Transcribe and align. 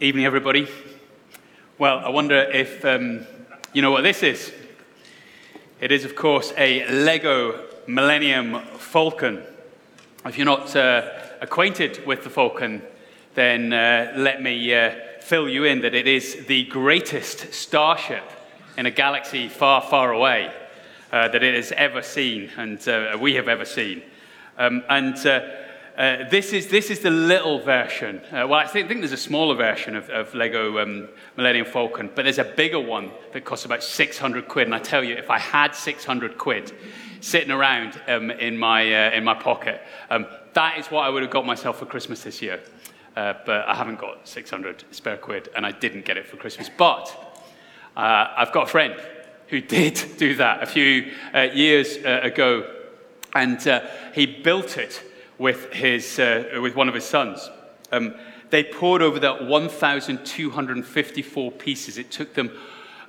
Evening, 0.00 0.26
everybody. 0.26 0.68
Well, 1.76 1.98
I 1.98 2.08
wonder 2.10 2.36
if 2.36 2.84
um, 2.84 3.26
you 3.72 3.82
know 3.82 3.90
what 3.90 4.02
this 4.02 4.22
is. 4.22 4.52
It 5.80 5.90
is, 5.90 6.04
of 6.04 6.14
course, 6.14 6.52
a 6.56 6.88
Lego 6.88 7.64
Millennium 7.88 8.60
Falcon. 8.78 9.42
If 10.24 10.38
you're 10.38 10.44
not 10.44 10.76
uh, 10.76 11.10
acquainted 11.40 12.06
with 12.06 12.22
the 12.22 12.30
Falcon, 12.30 12.80
then 13.34 13.72
uh, 13.72 14.12
let 14.14 14.40
me 14.40 14.72
uh, 14.72 14.94
fill 15.20 15.48
you 15.48 15.64
in 15.64 15.80
that 15.80 15.96
it 15.96 16.06
is 16.06 16.46
the 16.46 16.62
greatest 16.66 17.52
starship 17.52 18.22
in 18.76 18.86
a 18.86 18.92
galaxy 18.92 19.48
far, 19.48 19.82
far 19.82 20.12
away 20.12 20.52
uh, 21.10 21.26
that 21.26 21.42
it 21.42 21.56
has 21.56 21.72
ever 21.72 22.02
seen 22.02 22.50
and 22.56 22.86
uh, 22.86 23.18
we 23.20 23.34
have 23.34 23.48
ever 23.48 23.64
seen. 23.64 24.02
Um, 24.58 24.84
and 24.88 25.16
uh, 25.98 26.00
uh, 26.00 26.28
this, 26.28 26.52
is, 26.52 26.68
this 26.68 26.90
is 26.90 27.00
the 27.00 27.10
little 27.10 27.58
version. 27.58 28.18
Uh, 28.26 28.46
well, 28.46 28.54
I 28.54 28.68
think, 28.68 28.86
think, 28.86 29.00
there's 29.00 29.10
a 29.10 29.16
smaller 29.16 29.56
version 29.56 29.96
of, 29.96 30.08
of 30.10 30.32
Lego 30.32 30.78
um, 30.78 31.08
Millennium 31.36 31.66
Falcon, 31.66 32.08
but 32.14 32.22
there's 32.22 32.38
a 32.38 32.44
bigger 32.44 32.78
one 32.78 33.10
that 33.32 33.44
costs 33.44 33.64
about 33.64 33.82
600 33.82 34.46
quid. 34.46 34.68
And 34.68 34.74
I 34.76 34.78
tell 34.78 35.02
you, 35.02 35.16
if 35.16 35.28
I 35.28 35.40
had 35.40 35.74
600 35.74 36.38
quid 36.38 36.72
sitting 37.20 37.50
around 37.50 38.00
um, 38.06 38.30
in, 38.30 38.56
my, 38.56 39.08
uh, 39.08 39.10
in 39.10 39.24
my 39.24 39.34
pocket, 39.34 39.82
um, 40.08 40.26
that 40.54 40.78
is 40.78 40.86
what 40.86 41.00
I 41.00 41.08
would 41.08 41.22
have 41.22 41.32
got 41.32 41.44
myself 41.44 41.80
for 41.80 41.86
Christmas 41.86 42.22
this 42.22 42.40
year. 42.40 42.60
Uh, 43.16 43.34
but 43.44 43.66
I 43.66 43.74
haven't 43.74 43.98
got 43.98 44.28
600 44.28 44.84
spare 44.92 45.16
quid, 45.16 45.48
and 45.56 45.66
I 45.66 45.72
didn't 45.72 46.04
get 46.04 46.16
it 46.16 46.28
for 46.28 46.36
Christmas. 46.36 46.70
But 46.76 47.08
uh, 47.96 48.28
I've 48.36 48.52
got 48.52 48.68
a 48.68 48.70
friend 48.70 48.94
who 49.48 49.60
did 49.78 50.00
do 50.16 50.36
that 50.36 50.62
a 50.62 50.66
few 50.66 51.10
years 51.34 51.96
ago, 51.96 52.72
and 53.34 53.82
he 54.14 54.26
built 54.26 54.78
it 54.78 55.02
with, 55.38 55.72
his, 55.72 56.18
uh, 56.18 56.58
with 56.60 56.74
one 56.74 56.88
of 56.88 56.94
his 56.94 57.04
sons. 57.04 57.48
Um, 57.92 58.14
they 58.50 58.64
pored 58.64 59.02
over 59.02 59.20
that 59.20 59.46
1,254 59.46 61.52
pieces. 61.52 61.98
It 61.98 62.10
took 62.10 62.34
them 62.34 62.50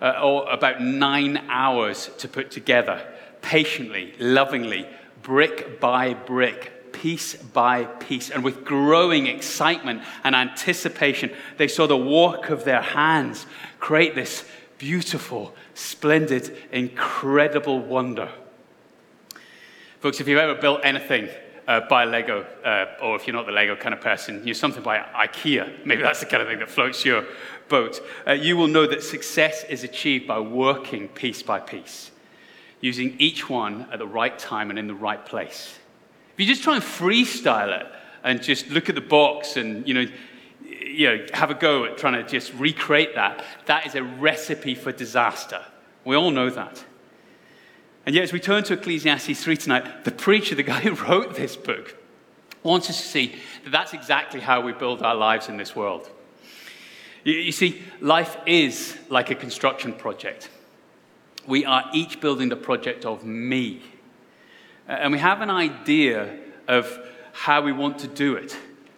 uh, 0.02 0.46
about 0.50 0.82
nine 0.82 1.38
hours 1.50 2.10
to 2.20 2.28
put 2.28 2.52
together, 2.52 3.06
patiently, 3.42 4.14
lovingly, 4.20 4.88
brick 5.22 5.80
by 5.80 6.14
brick, 6.14 6.94
piece 6.94 7.36
by 7.36 7.86
piece. 7.86 8.30
And 8.30 8.44
with 8.44 8.66
growing 8.66 9.28
excitement 9.28 10.04
and 10.24 10.36
anticipation, 10.36 11.32
they 11.58 11.68
saw 11.68 11.88
the 11.88 11.98
work 11.98 12.50
of 12.50 12.64
their 12.64 12.82
hands 12.82 13.46
create 13.80 14.16
this 14.16 14.46
beautiful, 14.78 15.54
splendid, 15.74 16.56
incredible 16.72 17.80
wonder. 17.80 18.30
Folks, 20.00 20.22
if 20.22 20.28
you've 20.28 20.40
ever 20.40 20.56
built 20.56 20.82
anything 20.84 21.30
uh, 21.70 21.82
by 21.82 22.04
Lego, 22.04 22.44
uh, 22.66 22.88
or 23.00 23.16
if 23.16 23.28
you're 23.28 23.36
not 23.36 23.46
the 23.46 23.52
Lego 23.52 23.76
kind 23.76 23.94
of 23.94 24.02
person, 24.02 24.46
use 24.46 24.60
something 24.60 24.82
by 24.82 24.98
IKEA. 24.98 25.86
Maybe 25.86 26.02
that's 26.02 26.20
the 26.20 26.26
kind 26.26 26.42
of 26.42 26.50
thing 26.50 26.58
that 26.60 26.70
floats 26.70 27.06
your 27.06 27.24
boat. 27.70 28.02
Uh, 28.28 28.32
you 28.32 28.58
will 28.58 28.68
know 28.68 28.88
that 28.88 29.04
success 29.04 29.64
is 29.66 29.84
achieved 29.84 30.28
by 30.28 30.40
working 30.40 31.08
piece 31.10 31.44
by 31.44 31.60
piece, 31.60 32.10
using 32.82 33.16
each 33.20 33.48
one 33.50 33.88
at 33.92 34.00
the 34.00 34.08
right 34.08 34.38
time 34.40 34.72
and 34.72 34.80
in 34.80 34.88
the 34.88 34.96
right 34.96 35.24
place. 35.24 35.78
If 36.34 36.40
you 36.40 36.48
just 36.48 36.64
try 36.64 36.74
and 36.74 36.84
freestyle 36.84 37.80
it 37.80 37.86
and 38.24 38.42
just 38.42 38.68
look 38.70 38.90
at 38.90 38.96
the 38.96 39.02
box 39.02 39.56
and, 39.56 39.88
you 39.88 39.94
know, 39.94 40.06
you 40.64 41.08
know, 41.08 41.26
have 41.34 41.52
a 41.52 41.54
go 41.54 41.86
at 41.86 42.00
trying 42.00 42.14
to 42.14 42.24
just 42.28 42.52
recreate 42.56 43.14
that, 43.14 43.44
that 43.68 43.86
is 43.86 43.94
a 43.94 44.02
recipe 44.02 44.74
for 44.74 44.92
disaster. 44.92 45.64
We 46.04 46.16
all 46.16 46.32
know 46.32 46.50
that. 46.50 46.84
And 48.10 48.16
yet, 48.16 48.24
as 48.24 48.34
we 48.34 48.40
turn 48.40 48.64
to 48.64 48.74
Ecclesiastes 48.74 49.44
3 49.44 49.56
tonight, 49.56 50.04
the 50.04 50.10
preacher, 50.10 50.56
the 50.56 50.64
guy 50.64 50.80
who 50.80 50.96
wrote 50.96 51.36
this 51.36 51.56
book, 51.56 51.96
wants 52.64 52.90
us 52.90 53.00
to 53.00 53.08
see 53.08 53.36
that 53.64 53.70
that's 53.70 53.94
exactly 53.94 54.40
how 54.40 54.62
we 54.62 54.72
build 54.72 55.04
our 55.04 55.14
lives 55.14 55.48
in 55.48 55.58
this 55.58 55.76
world. 55.76 56.10
You, 57.24 57.34
you 57.34 57.52
see, 57.52 57.84
life 58.02 58.36
is 58.48 58.98
like 59.10 59.30
a 59.30 59.36
construction 59.36 59.94
project. 59.94 60.50
We 61.46 61.66
are 61.66 61.86
each 61.94 62.20
building 62.20 62.50
the 62.50 62.56
project 62.56 63.06
of 63.06 63.24
me. 63.24 63.84
And 64.88 65.14
we 65.14 65.20
have 65.20 65.42
an 65.42 65.52
idea 65.52 66.36
of 66.68 66.92
how 67.32 67.62
we 67.62 67.72
want 67.72 68.00
to 68.00 68.08
do 68.08 68.34
it 68.34 68.58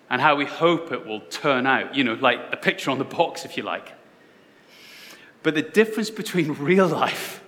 and 0.09 0.21
how 0.21 0.37
we 0.37 0.45
hope 0.45 0.93
it 0.93 1.05
will 1.05 1.19
turn 1.29 1.67
out. 1.67 1.95
You 1.95 2.05
know, 2.05 2.13
like 2.13 2.49
the 2.49 2.55
picture 2.55 2.91
on 2.91 2.97
the 2.97 3.03
box, 3.03 3.43
if 3.43 3.57
you 3.57 3.63
like. 3.63 3.91
But 5.43 5.53
the 5.53 5.63
difference 5.63 6.09
between 6.09 6.53
real 6.63 6.87
life 6.87 7.40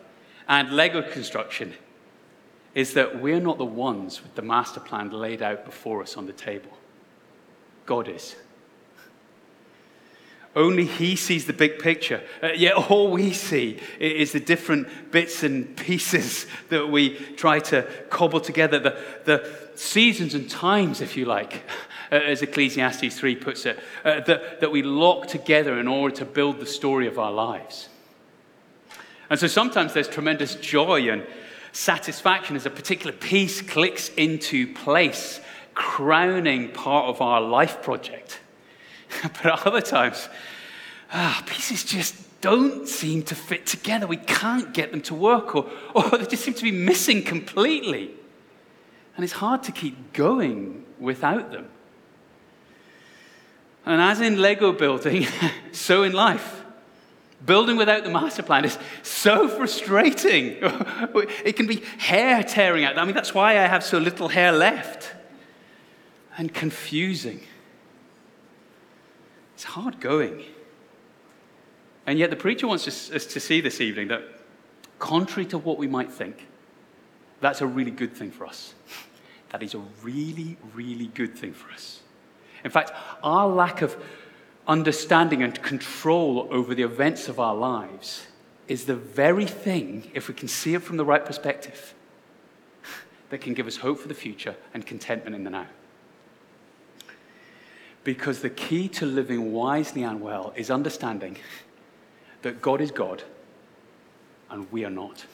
and 0.60 0.72
Lego 0.72 1.02
construction 1.02 1.74
is 2.76 2.94
that 2.94 3.22
we're 3.22 3.40
not 3.40 3.58
the 3.58 3.66
ones 3.66 4.22
with 4.22 4.36
the 4.36 4.42
master 4.42 4.80
plan 4.80 5.10
laid 5.12 5.42
out 5.42 5.66
before 5.66 6.02
us 6.02 6.18
on 6.18 6.26
the 6.26 6.34
table. 6.34 6.72
God 7.86 8.08
is. 8.08 8.36
Only 10.56 10.86
He 10.86 11.16
sees 11.16 11.46
the 11.46 11.54
big 11.54 11.80
picture. 11.80 12.22
Uh, 12.42 12.50
yet 12.56 12.74
all 12.74 13.12
we 13.12 13.34
see 13.34 13.80
is 14.00 14.32
the 14.32 14.40
different 14.40 15.12
bits 15.12 15.42
and 15.44 15.76
pieces 15.76 16.46
that 16.70 16.90
we 16.90 17.16
try 17.36 17.60
to 17.60 17.84
cobble 18.10 18.40
together, 18.40 18.80
the, 18.80 18.98
the 19.26 19.70
seasons 19.76 20.36
and 20.36 20.50
times, 20.50 21.02
if 21.02 21.18
you 21.18 21.26
like, 21.26 21.64
uh, 22.12 22.16
as 22.16 22.44
Ecclesiastes 22.44 23.18
3 23.18 23.36
puts 23.38 23.66
it, 23.66 23.80
uh, 24.06 24.20
that, 24.22 24.60
that 24.62 24.72
we 24.72 24.84
lock 24.84 25.28
together 25.28 25.80
in 25.80 25.88
order 25.88 26.16
to 26.18 26.26
build 26.26 26.60
the 26.60 26.66
story 26.68 27.08
of 27.08 27.18
our 27.18 27.32
lives. 27.32 27.90
And 29.34 29.40
so 29.40 29.48
sometimes 29.48 29.94
there's 29.94 30.08
tremendous 30.08 30.54
joy 30.54 31.10
and 31.10 31.26
satisfaction 31.72 32.56
as 32.56 32.68
a 32.68 32.70
particular 32.70 33.12
piece 33.12 33.64
clicks 33.64 34.10
into 34.10 34.72
place, 34.72 35.42
crowning 35.74 36.70
part 36.70 37.08
of 37.08 37.20
our 37.20 37.42
life 37.42 37.82
project. 37.82 38.40
but 39.24 39.66
other 39.66 39.82
times, 39.82 40.30
ah, 41.12 41.42
pieces 41.48 41.84
just 41.84 42.42
don't 42.42 42.88
seem 42.88 43.24
to 43.24 43.34
fit 43.34 43.66
together. 43.66 44.06
We 44.06 44.18
can't 44.18 44.72
get 44.72 44.92
them 44.92 45.02
to 45.02 45.16
work, 45.16 45.56
or, 45.56 45.68
or 45.96 46.12
they 46.12 46.28
just 46.28 46.44
seem 46.44 46.54
to 46.54 46.64
be 46.64 46.72
missing 46.72 47.24
completely. 47.24 48.12
And 49.16 49.24
it's 49.24 49.34
hard 49.34 49.64
to 49.64 49.72
keep 49.72 50.14
going 50.14 50.86
without 51.00 51.52
them. 51.52 51.70
And 53.84 54.00
as 54.00 54.22
in 54.22 54.40
Lego 54.40 54.72
building, 54.74 55.26
so 55.72 56.04
in 56.04 56.14
life. 56.14 56.63
Building 57.46 57.76
without 57.76 58.04
the 58.04 58.10
master 58.10 58.44
plan 58.44 58.64
is 58.64 58.78
so 59.02 59.50
frustrating. 59.50 60.58
it 61.44 61.56
can 61.56 61.68
be 61.68 61.84
hair 61.98 62.44
tearing 62.44 62.86
out. 62.86 62.98
I 62.98 63.04
mean, 63.06 63.16
that's 63.16 63.34
why 63.34 63.52
I 63.60 63.68
have 63.68 63.84
so 63.84 63.98
little 63.98 64.30
hair 64.30 64.52
left. 64.52 65.14
And 66.38 66.54
confusing. 66.54 67.42
It's 69.56 69.66
hard 69.66 70.00
going. 70.00 70.44
And 72.06 72.18
yet, 72.18 72.30
the 72.30 72.36
preacher 72.36 72.68
wants 72.68 72.88
us 72.88 73.26
to 73.26 73.40
see 73.40 73.62
this 73.62 73.80
evening 73.80 74.10
that, 74.10 74.24
contrary 75.00 75.46
to 75.48 75.58
what 75.58 75.78
we 75.78 75.88
might 75.88 76.12
think, 76.12 76.48
that's 77.40 77.62
a 77.62 77.68
really 77.68 77.92
good 77.92 78.14
thing 78.14 78.32
for 78.32 78.46
us. 78.46 78.74
That 79.52 79.64
is 79.64 79.74
a 79.74 79.82
really, 80.02 80.58
really 80.74 81.08
good 81.08 81.38
thing 81.38 81.54
for 81.54 81.72
us. 81.72 82.02
In 82.64 82.72
fact, 82.72 82.92
our 83.22 83.48
lack 83.48 83.82
of 83.82 83.96
understanding 84.68 85.44
and 85.44 85.62
control 85.62 86.48
over 86.52 86.74
the 86.74 86.84
events 86.84 87.28
of 87.28 87.40
our 87.40 87.56
lives 87.56 88.28
is 88.68 88.86
the 88.86 88.96
very 88.96 89.46
thing, 89.46 90.10
if 90.14 90.28
we 90.28 90.34
can 90.34 90.48
see 90.48 90.74
it 90.74 90.82
from 90.82 90.98
the 90.98 91.06
right 91.06 91.26
perspective, 91.26 91.94
that 93.30 93.42
can 93.42 93.54
give 93.54 93.68
us 93.68 93.78
hope 93.78 94.00
for 94.00 94.08
the 94.08 94.14
future 94.14 94.56
and 94.74 94.86
contentment 94.86 95.36
in 95.36 95.44
the 95.44 95.50
now. 95.50 95.68
Because 98.04 98.42
the 98.42 98.50
key 98.50 98.88
to 98.90 99.06
living 99.06 99.54
wisely 99.54 100.04
and 100.04 100.22
well 100.22 100.54
is 100.56 100.70
understanding 100.70 101.38
that 102.42 102.62
God 102.62 102.82
is 102.82 102.92
God 102.92 103.24
and 104.50 104.72
we 104.72 104.86
are 104.86 104.90
not. 104.90 105.26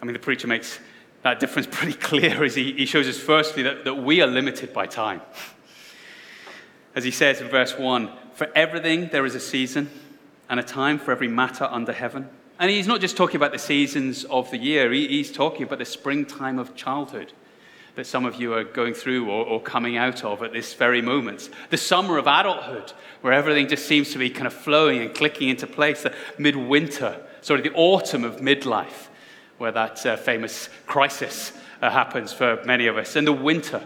I 0.00 0.04
mean, 0.04 0.14
the 0.14 0.18
preacher 0.18 0.48
makes 0.48 0.78
that 1.22 1.40
difference 1.40 1.66
pretty 1.70 1.92
clear 1.92 2.42
as 2.44 2.54
he, 2.54 2.72
he 2.72 2.86
shows 2.86 3.06
us, 3.06 3.18
firstly, 3.18 3.62
that, 3.62 3.84
that 3.84 3.94
we 3.94 4.20
are 4.20 4.26
limited 4.26 4.72
by 4.72 4.86
time. 4.86 5.20
As 7.00 7.04
he 7.04 7.10
says 7.10 7.40
in 7.40 7.48
verse 7.48 7.78
1 7.78 8.10
For 8.34 8.52
everything 8.54 9.08
there 9.08 9.24
is 9.24 9.34
a 9.34 9.40
season 9.40 9.88
and 10.50 10.60
a 10.60 10.62
time 10.62 10.98
for 10.98 11.12
every 11.12 11.28
matter 11.28 11.64
under 11.64 11.94
heaven. 11.94 12.28
And 12.58 12.70
he's 12.70 12.86
not 12.86 13.00
just 13.00 13.16
talking 13.16 13.36
about 13.36 13.52
the 13.52 13.58
seasons 13.58 14.24
of 14.24 14.50
the 14.50 14.58
year, 14.58 14.92
he's 14.92 15.32
talking 15.32 15.62
about 15.62 15.78
the 15.78 15.86
springtime 15.86 16.58
of 16.58 16.76
childhood 16.76 17.32
that 17.94 18.06
some 18.06 18.26
of 18.26 18.38
you 18.38 18.52
are 18.52 18.64
going 18.64 18.92
through 18.92 19.30
or, 19.30 19.46
or, 19.46 19.62
coming 19.62 19.96
out 19.96 20.24
of 20.24 20.42
at 20.42 20.52
this 20.52 20.74
very 20.74 21.00
moment. 21.00 21.48
The 21.70 21.78
summer 21.78 22.18
of 22.18 22.26
adulthood, 22.26 22.92
where 23.22 23.32
everything 23.32 23.66
just 23.66 23.86
seems 23.86 24.12
to 24.12 24.18
be 24.18 24.28
kind 24.28 24.46
of 24.46 24.52
flowing 24.52 25.00
and 25.00 25.14
clicking 25.14 25.48
into 25.48 25.66
place. 25.66 26.02
The 26.02 26.14
midwinter, 26.36 27.18
sorry, 27.40 27.62
the 27.62 27.72
autumn 27.72 28.24
of 28.24 28.40
midlife, 28.40 29.08
where 29.56 29.72
that 29.72 30.04
uh, 30.04 30.18
famous 30.18 30.68
crisis 30.86 31.54
uh, 31.80 31.88
happens 31.88 32.34
for 32.34 32.62
many 32.66 32.88
of 32.88 32.98
us. 32.98 33.16
And 33.16 33.26
the 33.26 33.32
winter, 33.32 33.82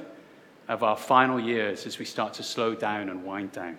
of 0.68 0.82
our 0.82 0.96
final 0.96 1.38
years 1.38 1.86
as 1.86 1.98
we 1.98 2.04
start 2.04 2.34
to 2.34 2.42
slow 2.42 2.74
down 2.74 3.08
and 3.08 3.24
wind 3.24 3.52
down. 3.52 3.78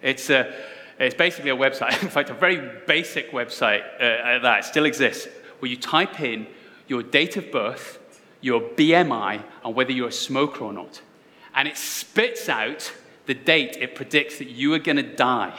It's, 0.00 0.30
a, 0.30 0.54
it's 1.00 1.16
basically 1.16 1.50
a 1.50 1.56
website, 1.56 2.00
in 2.04 2.08
fact, 2.08 2.30
a 2.30 2.34
very 2.34 2.78
basic 2.86 3.32
website 3.32 3.82
uh, 3.96 4.38
that 4.38 4.64
still 4.64 4.84
exists, 4.84 5.26
where 5.58 5.72
you 5.72 5.76
type 5.76 6.20
in 6.20 6.46
your 6.86 7.02
date 7.02 7.36
of 7.36 7.50
birth, 7.50 7.98
your 8.40 8.60
BMI, 8.60 9.42
and 9.64 9.74
whether 9.74 9.90
you're 9.90 10.06
a 10.06 10.12
smoker 10.12 10.62
or 10.62 10.72
not. 10.72 11.02
And 11.52 11.66
it 11.66 11.76
spits 11.76 12.48
out 12.48 12.92
the 13.26 13.34
date 13.34 13.76
it 13.78 13.94
predicts 13.94 14.38
that 14.38 14.48
you 14.48 14.72
are 14.74 14.78
going 14.78 14.96
to 14.96 15.02
die, 15.02 15.58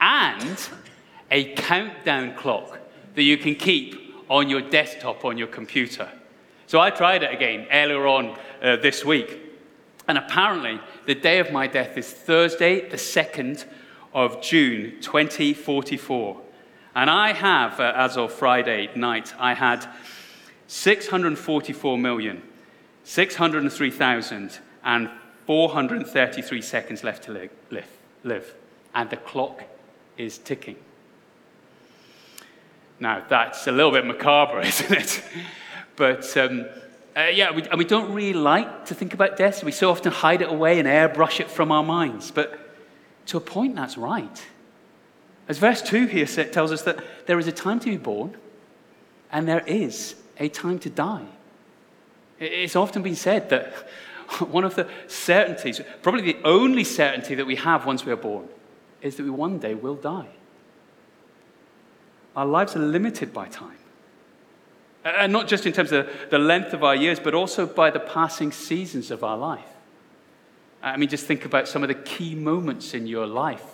and 0.00 0.68
a 1.30 1.54
countdown 1.54 2.34
clock 2.34 2.78
that 3.14 3.22
you 3.22 3.36
can 3.36 3.54
keep 3.54 4.14
on 4.28 4.48
your 4.48 4.60
desktop 4.60 5.24
on 5.24 5.38
your 5.38 5.46
computer. 5.48 6.08
So 6.66 6.80
I 6.80 6.90
tried 6.90 7.22
it 7.22 7.32
again 7.32 7.66
earlier 7.70 8.06
on 8.06 8.36
uh, 8.62 8.76
this 8.76 9.04
week. 9.04 9.42
And 10.08 10.18
apparently, 10.18 10.80
the 11.06 11.14
day 11.14 11.38
of 11.38 11.50
my 11.50 11.66
death 11.66 11.96
is 11.96 12.10
Thursday, 12.10 12.88
the 12.88 12.96
2nd 12.96 13.64
of 14.14 14.40
June, 14.40 15.00
2044. 15.00 16.40
And 16.94 17.10
I 17.10 17.32
have, 17.32 17.80
uh, 17.80 17.92
as 17.96 18.16
of 18.16 18.32
Friday 18.32 18.88
night, 18.94 19.34
I 19.38 19.54
had 19.54 19.86
644 20.68 21.98
million, 21.98 22.42
603,000, 23.04 24.58
and 24.84 25.10
433 25.46 26.62
seconds 26.62 27.04
left 27.04 27.24
to 27.24 27.48
live. 28.24 28.54
And 28.94 29.10
the 29.10 29.16
clock 29.16 29.62
is 30.16 30.38
ticking. 30.38 30.76
Now, 32.98 33.24
that's 33.28 33.66
a 33.66 33.72
little 33.72 33.92
bit 33.92 34.06
macabre, 34.06 34.60
isn't 34.66 34.92
it? 34.92 35.22
But 35.96 36.36
um, 36.36 36.66
uh, 37.16 37.28
yeah, 37.32 37.50
we, 37.50 37.62
and 37.62 37.78
we 37.78 37.84
don't 37.84 38.12
really 38.12 38.38
like 38.38 38.86
to 38.86 38.94
think 38.94 39.14
about 39.14 39.36
death. 39.36 39.56
So 39.56 39.66
we 39.66 39.72
so 39.72 39.90
often 39.90 40.12
hide 40.12 40.42
it 40.42 40.50
away 40.50 40.78
and 40.78 40.86
airbrush 40.88 41.40
it 41.40 41.50
from 41.50 41.72
our 41.72 41.82
minds. 41.82 42.30
But 42.30 42.58
to 43.26 43.36
a 43.36 43.40
point, 43.40 43.76
that's 43.76 43.96
right. 43.96 44.46
As 45.48 45.58
verse 45.58 45.80
2 45.82 46.06
here 46.06 46.26
tells 46.26 46.72
us 46.72 46.82
that 46.82 47.02
there 47.26 47.38
is 47.38 47.46
a 47.46 47.52
time 47.52 47.78
to 47.80 47.90
be 47.90 47.96
born 47.96 48.36
and 49.30 49.46
there 49.46 49.64
is 49.66 50.16
a 50.38 50.48
time 50.48 50.78
to 50.80 50.90
die. 50.90 51.26
It's 52.38 52.76
often 52.76 53.02
been 53.02 53.16
said 53.16 53.48
that 53.50 53.88
one 54.50 54.64
of 54.64 54.74
the 54.74 54.88
certainties, 55.06 55.80
probably 56.02 56.22
the 56.22 56.38
only 56.44 56.84
certainty 56.84 57.34
that 57.34 57.46
we 57.46 57.56
have 57.56 57.86
once 57.86 58.04
we 58.04 58.12
are 58.12 58.16
born, 58.16 58.48
is 59.02 59.16
that 59.16 59.24
we 59.24 59.30
one 59.30 59.58
day 59.58 59.74
will 59.74 59.94
die. 59.94 60.28
Our 62.34 62.46
lives 62.46 62.76
are 62.76 62.80
limited 62.80 63.32
by 63.32 63.48
time. 63.48 63.78
And 65.04 65.32
not 65.32 65.46
just 65.46 65.66
in 65.66 65.72
terms 65.72 65.92
of 65.92 66.08
the 66.30 66.38
length 66.38 66.72
of 66.72 66.82
our 66.82 66.96
years, 66.96 67.20
but 67.20 67.32
also 67.32 67.64
by 67.64 67.90
the 67.90 68.00
passing 68.00 68.50
seasons 68.52 69.10
of 69.10 69.22
our 69.22 69.36
life. 69.36 69.64
I 70.82 70.96
mean, 70.96 71.08
just 71.08 71.26
think 71.26 71.44
about 71.44 71.68
some 71.68 71.82
of 71.82 71.88
the 71.88 71.94
key 71.94 72.34
moments 72.34 72.92
in 72.92 73.06
your 73.06 73.26
life 73.26 73.64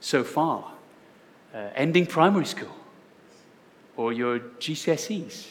so 0.00 0.24
far 0.24 0.72
uh, 1.54 1.68
ending 1.74 2.06
primary 2.06 2.46
school, 2.46 2.74
or 3.96 4.12
your 4.12 4.38
GCSEs, 4.38 5.48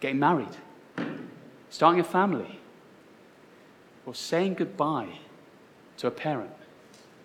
getting 0.00 0.18
married, 0.18 0.48
starting 1.70 2.00
a 2.00 2.04
family, 2.04 2.60
or 4.06 4.14
saying 4.14 4.54
goodbye 4.54 5.18
to 5.98 6.06
a 6.06 6.10
parent 6.10 6.52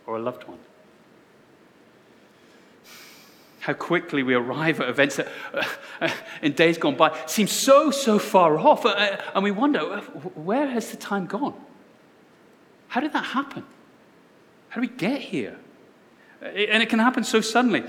or 0.05 0.17
a 0.17 0.19
loved 0.19 0.47
one 0.47 0.59
how 3.61 3.73
quickly 3.73 4.23
we 4.23 4.33
arrive 4.33 4.81
at 4.81 4.89
events 4.89 5.17
that 5.17 5.27
uh, 6.01 6.09
in 6.41 6.51
days 6.53 6.77
gone 6.77 6.95
by 6.95 7.15
seem 7.27 7.47
so, 7.47 7.91
so 7.91 8.17
far 8.19 8.57
off. 8.57 8.85
Uh, 8.85 9.17
and 9.33 9.43
we 9.43 9.51
wonder, 9.51 9.79
uh, 9.79 10.01
where 10.01 10.67
has 10.67 10.89
the 10.89 10.97
time 10.97 11.27
gone? 11.27 11.53
How 12.87 13.01
did 13.01 13.13
that 13.13 13.23
happen? 13.23 13.63
How 14.69 14.81
did 14.81 14.89
we 14.89 14.97
get 14.97 15.21
here? 15.21 15.57
And 16.41 16.81
it 16.81 16.89
can 16.89 16.97
happen 16.97 17.23
so 17.23 17.39
suddenly. 17.39 17.83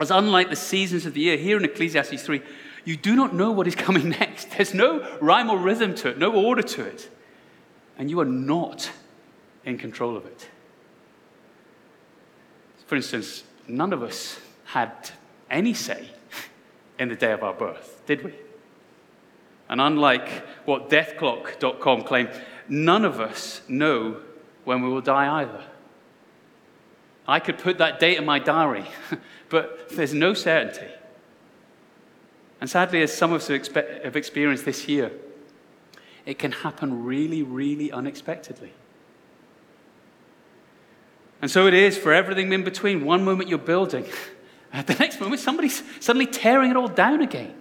As 0.00 0.10
unlike 0.10 0.50
the 0.50 0.56
seasons 0.56 1.06
of 1.06 1.14
the 1.14 1.20
year, 1.20 1.36
here 1.36 1.56
in 1.56 1.64
Ecclesiastes 1.64 2.22
3, 2.22 2.42
you 2.84 2.96
do 2.96 3.14
not 3.14 3.32
know 3.32 3.52
what 3.52 3.68
is 3.68 3.76
coming 3.76 4.08
next. 4.20 4.50
There's 4.50 4.74
no 4.74 5.18
rhyme 5.20 5.50
or 5.50 5.58
rhythm 5.58 5.94
to 5.96 6.08
it, 6.08 6.18
no 6.18 6.34
order 6.34 6.62
to 6.62 6.82
it. 6.84 7.08
And 7.98 8.10
you 8.10 8.20
are 8.20 8.26
not 8.26 8.90
in 9.64 9.78
control 9.78 10.16
of 10.16 10.26
it. 10.26 10.48
For 12.86 12.96
instance, 12.96 13.44
none 13.66 13.92
of 13.92 14.02
us 14.02 14.38
had 14.64 15.10
any 15.50 15.74
say 15.74 16.10
in 16.98 17.08
the 17.08 17.16
day 17.16 17.32
of 17.32 17.42
our 17.42 17.52
birth, 17.52 18.02
did 18.06 18.24
we? 18.24 18.32
And 19.68 19.80
unlike 19.80 20.28
what 20.64 20.88
deathclock.com 20.88 22.04
claimed, 22.04 22.30
none 22.68 23.04
of 23.04 23.20
us 23.20 23.62
know 23.68 24.18
when 24.64 24.82
we 24.82 24.88
will 24.88 25.00
die 25.00 25.42
either. 25.42 25.64
I 27.28 27.40
could 27.40 27.58
put 27.58 27.78
that 27.78 27.98
date 27.98 28.18
in 28.18 28.24
my 28.24 28.38
diary, 28.38 28.86
but 29.48 29.88
there's 29.90 30.14
no 30.14 30.34
certainty. 30.34 30.86
And 32.60 32.70
sadly, 32.70 33.02
as 33.02 33.12
some 33.12 33.32
of 33.32 33.42
us 33.42 33.48
have 33.48 34.16
experienced 34.16 34.64
this 34.64 34.88
year, 34.88 35.10
it 36.26 36.38
can 36.38 36.50
happen 36.50 37.04
really, 37.04 37.42
really 37.42 37.90
unexpectedly. 37.92 38.72
And 41.40 41.50
so 41.50 41.66
it 41.66 41.74
is 41.74 41.96
for 41.96 42.12
everything 42.12 42.52
in 42.52 42.64
between. 42.64 43.04
One 43.04 43.24
moment 43.24 43.48
you're 43.48 43.58
building, 43.58 44.04
the 44.86 44.94
next 44.94 45.20
moment, 45.20 45.40
somebody's 45.40 45.82
suddenly 46.00 46.26
tearing 46.26 46.70
it 46.70 46.76
all 46.76 46.88
down 46.88 47.22
again. 47.22 47.54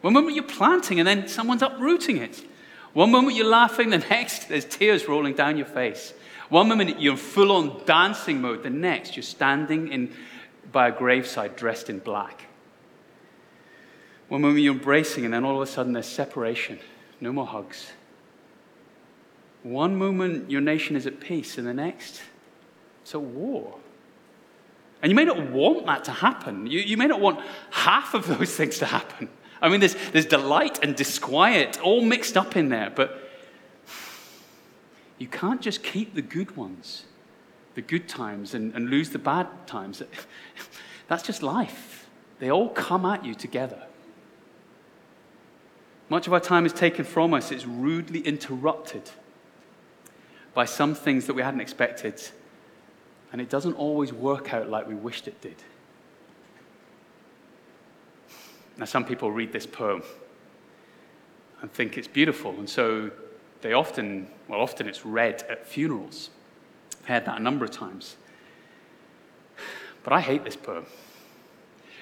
One 0.00 0.12
moment 0.12 0.36
you're 0.36 0.44
planting 0.44 1.00
and 1.00 1.06
then 1.06 1.28
someone's 1.28 1.62
uprooting 1.62 2.18
it. 2.18 2.44
One 2.92 3.10
moment 3.10 3.36
you're 3.36 3.46
laughing, 3.46 3.90
the 3.90 3.98
next 4.10 4.48
there's 4.48 4.64
tears 4.64 5.08
rolling 5.08 5.34
down 5.34 5.56
your 5.56 5.66
face. 5.66 6.14
One 6.48 6.68
moment 6.68 7.00
you're 7.00 7.14
in 7.14 7.18
full 7.18 7.50
on 7.50 7.82
dancing 7.86 8.40
mode, 8.40 8.62
the 8.62 8.70
next 8.70 9.16
you're 9.16 9.22
standing 9.22 9.88
in, 9.88 10.14
by 10.70 10.88
a 10.88 10.92
graveside 10.92 11.56
dressed 11.56 11.88
in 11.88 11.98
black. 11.98 12.44
One 14.28 14.42
moment 14.42 14.60
you're 14.60 14.74
embracing, 14.74 15.24
and 15.24 15.34
then 15.34 15.44
all 15.44 15.56
of 15.56 15.68
a 15.68 15.70
sudden 15.70 15.92
there's 15.92 16.06
separation. 16.06 16.78
No 17.20 17.32
more 17.32 17.46
hugs. 17.46 17.92
One 19.62 19.96
moment 19.96 20.50
your 20.50 20.60
nation 20.60 20.96
is 20.96 21.06
at 21.06 21.20
peace, 21.20 21.58
and 21.58 21.66
the 21.66 21.74
next 21.74 22.20
it's 23.02 23.14
at 23.14 23.20
war. 23.20 23.78
And 25.02 25.10
you 25.10 25.16
may 25.16 25.24
not 25.24 25.50
want 25.50 25.86
that 25.86 26.04
to 26.04 26.12
happen. 26.12 26.66
You, 26.66 26.80
you 26.80 26.96
may 26.96 27.06
not 27.06 27.20
want 27.20 27.40
half 27.70 28.14
of 28.14 28.26
those 28.26 28.54
things 28.56 28.78
to 28.78 28.86
happen. 28.86 29.28
I 29.60 29.68
mean, 29.68 29.80
there's, 29.80 29.96
there's 30.12 30.26
delight 30.26 30.82
and 30.82 30.96
disquiet 30.96 31.80
all 31.82 32.00
mixed 32.00 32.36
up 32.36 32.56
in 32.56 32.68
there, 32.68 32.90
but 32.90 33.30
you 35.18 35.28
can't 35.28 35.60
just 35.60 35.82
keep 35.82 36.14
the 36.14 36.22
good 36.22 36.56
ones, 36.56 37.04
the 37.74 37.82
good 37.82 38.08
times, 38.08 38.54
and, 38.54 38.74
and 38.74 38.90
lose 38.90 39.10
the 39.10 39.18
bad 39.18 39.46
times. 39.66 40.02
That's 41.08 41.22
just 41.22 41.42
life. 41.42 42.08
They 42.40 42.50
all 42.50 42.70
come 42.70 43.04
at 43.04 43.24
you 43.24 43.34
together. 43.34 43.82
Much 46.08 46.26
of 46.26 46.32
our 46.32 46.40
time 46.40 46.66
is 46.66 46.72
taken 46.72 47.04
from 47.04 47.32
us, 47.34 47.52
it's 47.52 47.66
rudely 47.66 48.20
interrupted 48.20 49.10
by 50.54 50.64
some 50.64 50.94
things 50.94 51.26
that 51.26 51.34
we 51.34 51.42
hadn't 51.42 51.60
expected 51.60 52.20
and 53.32 53.40
it 53.40 53.48
doesn't 53.48 53.74
always 53.74 54.12
work 54.12 54.52
out 54.52 54.68
like 54.68 54.86
we 54.86 54.94
wished 54.94 55.26
it 55.26 55.40
did. 55.40 55.56
Now, 58.76 58.84
some 58.84 59.04
people 59.04 59.30
read 59.30 59.52
this 59.52 59.66
poem 59.66 60.02
and 61.60 61.72
think 61.72 61.96
it's 61.96 62.08
beautiful, 62.08 62.52
and 62.58 62.68
so 62.68 63.10
they 63.62 63.72
often, 63.72 64.28
well, 64.48 64.60
often 64.60 64.88
it's 64.88 65.06
read 65.06 65.44
at 65.48 65.66
funerals. 65.66 66.30
I've 67.00 67.08
heard 67.08 67.24
that 67.26 67.38
a 67.38 67.42
number 67.42 67.64
of 67.64 67.70
times. 67.70 68.16
But 70.02 70.12
I 70.12 70.20
hate 70.20 70.44
this 70.44 70.56
poem. 70.56 70.86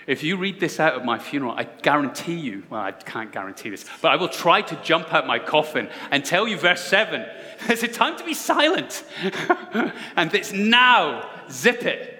If 0.06 0.22
you 0.22 0.36
read 0.36 0.60
this 0.60 0.80
out 0.80 0.94
at 0.94 1.04
my 1.04 1.18
funeral, 1.18 1.52
I 1.52 1.64
guarantee 1.64 2.34
you, 2.34 2.64
well, 2.70 2.80
I 2.80 2.92
can't 2.92 3.30
guarantee 3.30 3.70
this, 3.70 3.84
but 4.00 4.10
I 4.10 4.16
will 4.16 4.28
try 4.28 4.62
to 4.62 4.76
jump 4.82 5.12
out 5.12 5.26
my 5.26 5.38
coffin 5.38 5.88
and 6.10 6.24
tell 6.24 6.48
you, 6.48 6.56
verse 6.56 6.82
7, 6.84 7.26
there's 7.66 7.82
a 7.82 7.88
time 7.88 8.16
to 8.16 8.24
be 8.24 8.34
silent. 8.34 9.04
and 10.16 10.34
it's 10.34 10.52
now. 10.52 11.28
Zip 11.50 11.84
it. 11.84 12.16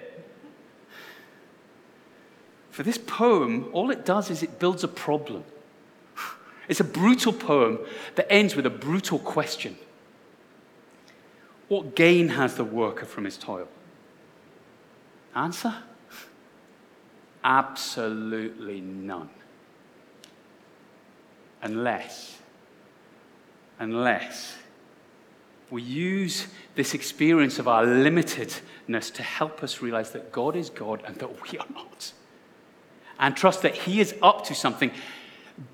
For 2.69 2.83
this 2.83 2.97
poem, 2.97 3.69
all 3.73 3.91
it 3.91 4.05
does 4.05 4.29
is 4.29 4.43
it 4.43 4.59
builds 4.59 4.83
a 4.83 4.87
problem. 4.87 5.43
It's 6.67 6.79
a 6.79 6.85
brutal 6.85 7.33
poem 7.33 7.79
that 8.15 8.31
ends 8.31 8.55
with 8.55 8.65
a 8.65 8.69
brutal 8.69 9.19
question 9.19 9.77
What 11.67 11.95
gain 11.95 12.29
has 12.29 12.55
the 12.55 12.63
worker 12.63 13.05
from 13.05 13.25
his 13.25 13.37
toil? 13.37 13.67
Answer 15.35 15.75
Absolutely 17.43 18.81
none. 18.81 19.29
Unless, 21.61 22.37
unless 23.79 24.55
we 25.71 25.81
use 25.81 26.47
this 26.75 26.93
experience 26.93 27.57
of 27.57 27.67
our 27.67 27.85
limitedness 27.85 29.13
to 29.13 29.23
help 29.23 29.63
us 29.63 29.81
realize 29.81 30.11
that 30.11 30.31
God 30.31 30.55
is 30.55 30.69
God 30.69 31.01
and 31.05 31.15
that 31.15 31.51
we 31.51 31.57
are 31.57 31.65
not. 31.73 32.11
And 33.17 33.35
trust 33.35 33.61
that 33.61 33.75
He 33.75 34.01
is 34.01 34.13
up 34.21 34.43
to 34.45 34.55
something 34.55 34.91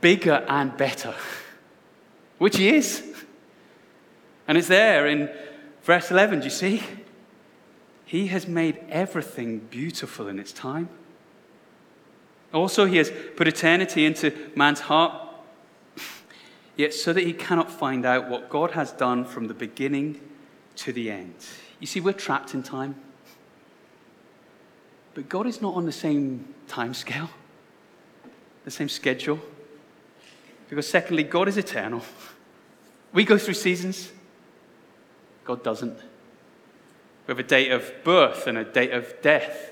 bigger 0.01 0.45
and 0.47 0.75
better, 0.77 1.15
which 2.37 2.57
He 2.57 2.75
is. 2.75 3.03
And 4.47 4.57
it's 4.57 4.67
there 4.67 5.07
in 5.07 5.29
verse 5.83 6.11
11, 6.11 6.39
do 6.39 6.45
you 6.45 6.51
see? 6.51 6.83
He 8.05 8.27
has 8.27 8.47
made 8.47 8.79
everything 8.89 9.59
beautiful 9.59 10.27
in 10.27 10.39
its 10.39 10.53
time. 10.53 10.89
Also, 12.53 12.85
He 12.85 12.97
has 12.97 13.11
put 13.35 13.47
eternity 13.47 14.05
into 14.05 14.33
man's 14.55 14.81
heart 14.81 15.27
yet 16.77 16.93
so 16.93 17.11
that 17.11 17.25
he 17.25 17.33
cannot 17.33 17.69
find 17.69 18.05
out 18.05 18.29
what 18.29 18.49
God 18.49 18.71
has 18.71 18.91
done 18.91 19.25
from 19.25 19.47
the 19.47 19.53
beginning 19.53 20.21
to 20.77 20.93
the 20.93 21.11
end. 21.11 21.33
You 21.79 21.87
see, 21.87 21.99
we're 21.99 22.13
trapped 22.13 22.53
in 22.53 22.63
time. 22.63 22.95
But 25.15 25.27
God 25.27 25.47
is 25.47 25.61
not 25.61 25.73
on 25.73 25.85
the 25.85 25.91
same 25.91 26.53
time 26.67 26.93
scale, 26.93 27.31
the 28.63 28.71
same 28.71 28.87
schedule. 28.87 29.39
Because, 30.69 30.87
secondly, 30.87 31.23
God 31.23 31.47
is 31.47 31.57
eternal. 31.57 32.03
We 33.13 33.23
go 33.23 33.37
through 33.37 33.55
seasons, 33.55 34.11
God 35.43 35.63
doesn't. 35.63 35.97
We 35.97 37.31
have 37.31 37.39
a 37.39 37.43
date 37.43 37.71
of 37.71 37.91
birth 38.03 38.45
and 38.45 38.57
a 38.57 38.63
date 38.63 38.91
of 38.91 39.21
death. 39.21 39.71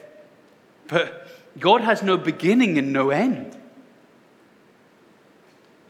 But 0.88 1.28
God 1.60 1.82
has 1.82 2.04
no 2.04 2.18
beginning 2.18 2.78
and 2.78 2.92
no 2.92 3.10
end. 3.12 3.56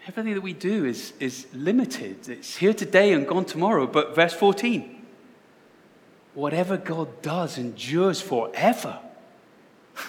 Everything 0.08 0.36
that 0.36 0.42
we 0.42 0.54
do 0.54 0.86
is, 0.86 1.14
is 1.20 1.48
limited. 1.54 2.30
It's 2.30 2.58
here 2.58 2.74
today 2.74 3.14
and 3.14 3.28
gone 3.28 3.46
tomorrow. 3.46 3.88
But 3.88 4.16
verse 4.16 4.34
14 4.34 4.92
whatever 6.36 6.76
God 6.76 7.22
does 7.22 7.58
endures 7.58 8.22
forever. 8.22 9.00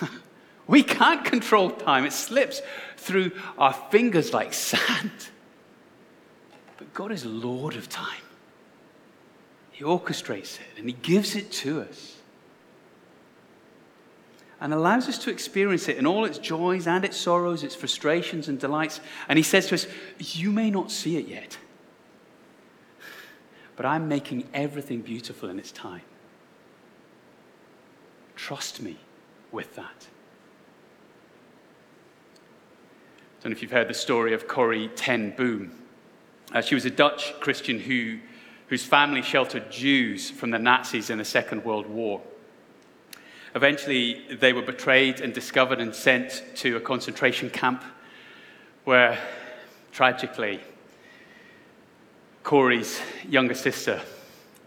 we 0.67 0.83
can't 0.83 1.25
control 1.25 1.71
time, 1.71 2.05
it 2.05 2.13
slips 2.13 2.61
through 2.97 3.31
our 3.57 3.73
fingers 3.73 4.35
like 4.35 4.53
sand. 4.53 5.13
But 6.77 6.93
God 6.93 7.13
is 7.13 7.25
Lord 7.25 7.77
of 7.77 7.89
time. 7.89 8.21
He 9.71 9.85
orchestrates 9.85 10.59
it 10.59 10.79
and 10.79 10.89
He 10.89 10.95
gives 10.95 11.37
it 11.37 11.53
to 11.53 11.83
us 11.83 12.16
and 14.61 14.73
allows 14.73 15.09
us 15.09 15.19
to 15.19 15.31
experience 15.31 15.89
it 15.89 15.99
in 15.99 16.07
all 16.07 16.25
its 16.25 16.39
joys 16.39 16.87
and 16.87 17.05
its 17.05 17.17
sorrows, 17.17 17.63
its 17.63 17.75
frustrations 17.75 18.49
and 18.49 18.59
delights. 18.59 19.01
And 19.29 19.39
he 19.39 19.43
says 19.43 19.67
to 19.69 19.75
us, 19.75 19.87
You 20.19 20.51
may 20.51 20.71
not 20.71 20.91
see 20.91 21.17
it 21.17 21.29
yet, 21.29 21.59
but 23.77 23.85
I'm 23.85 24.09
making 24.09 24.49
everything 24.55 25.03
beautiful 25.03 25.51
in 25.51 25.59
its 25.59 25.73
time. 25.73 26.03
Trust 28.35 28.81
me 28.81 28.97
with 29.53 29.75
that. 29.77 30.07
I 33.39 33.43
don't 33.43 33.53
know 33.53 33.57
if 33.57 33.63
you've 33.63 33.71
heard 33.71 33.89
the 33.89 33.95
story 33.95 34.33
of 34.33 34.49
Corrie 34.49 34.89
ten 34.97 35.31
Boom. 35.37 35.73
Uh, 36.53 36.63
she 36.63 36.75
was 36.75 36.85
a 36.85 36.91
Dutch 36.91 37.39
Christian 37.41 37.79
who, 37.79 38.19
whose 38.69 38.85
family 38.85 39.23
sheltered 39.23 39.71
Jews 39.71 40.31
from 40.31 40.51
the 40.51 40.59
Nazis 40.59 41.11
in 41.11 41.19
the 41.19 41.25
Second 41.25 41.65
World 41.65 41.87
War. 41.87 42.23
Eventually, 43.57 44.23
they 44.39 44.53
were 44.53 44.61
betrayed 44.61 45.23
and 45.23 45.33
discovered 45.33 45.81
and 45.81 45.95
sent 45.95 46.45
to 46.57 46.77
a 46.77 46.81
concentration 46.81 47.49
camp 47.49 47.83
where, 48.85 49.19
tragically, 49.93 50.61
Corrie's 52.43 53.01
younger 53.27 53.55
sister, 53.55 54.03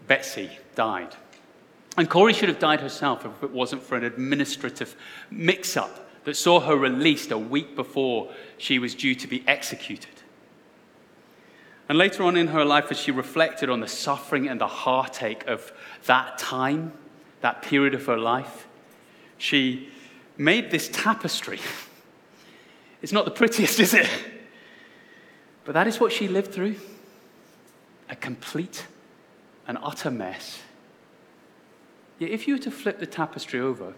Betsy, 0.08 0.50
died. 0.74 1.14
And 1.96 2.10
Corrie 2.10 2.32
should 2.32 2.48
have 2.48 2.58
died 2.58 2.80
herself 2.80 3.24
if 3.24 3.44
it 3.44 3.52
wasn't 3.52 3.84
for 3.84 3.96
an 3.96 4.02
administrative 4.02 4.96
mix 5.30 5.76
up 5.76 6.24
that 6.24 6.36
saw 6.36 6.58
her 6.58 6.76
released 6.76 7.30
a 7.30 7.38
week 7.38 7.76
before 7.76 8.32
she 8.58 8.80
was 8.80 8.96
due 8.96 9.14
to 9.14 9.28
be 9.28 9.44
executed. 9.46 10.22
And 11.88 11.96
later 11.96 12.24
on 12.24 12.36
in 12.36 12.48
her 12.48 12.64
life, 12.64 12.90
as 12.90 12.98
she 12.98 13.12
reflected 13.12 13.70
on 13.70 13.78
the 13.78 13.88
suffering 13.88 14.48
and 14.48 14.60
the 14.60 14.66
heartache 14.66 15.46
of 15.46 15.72
that 16.06 16.38
time, 16.38 16.92
that 17.40 17.62
period 17.62 17.94
of 17.94 18.04
her 18.06 18.18
life, 18.18 18.66
she 19.40 19.88
made 20.36 20.70
this 20.70 20.88
tapestry. 20.88 21.58
It's 23.02 23.12
not 23.12 23.24
the 23.24 23.30
prettiest, 23.30 23.80
is 23.80 23.94
it? 23.94 24.06
But 25.64 25.72
that 25.72 25.86
is 25.86 25.98
what 25.98 26.12
she 26.12 26.28
lived 26.28 26.52
through 26.52 26.76
a 28.10 28.14
complete 28.14 28.86
and 29.66 29.78
utter 29.80 30.10
mess. 30.10 30.60
Yet, 32.18 32.30
if 32.30 32.46
you 32.46 32.56
were 32.56 32.62
to 32.62 32.70
flip 32.70 32.98
the 32.98 33.06
tapestry 33.06 33.58
over, 33.58 33.94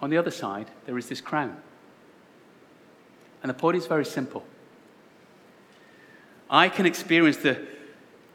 on 0.00 0.10
the 0.10 0.16
other 0.16 0.32
side, 0.32 0.66
there 0.84 0.98
is 0.98 1.08
this 1.08 1.20
crown. 1.20 1.56
And 3.40 3.50
the 3.50 3.54
point 3.54 3.76
is 3.76 3.86
very 3.86 4.04
simple. 4.04 4.44
I 6.50 6.68
can 6.68 6.86
experience 6.86 7.36
the 7.36 7.64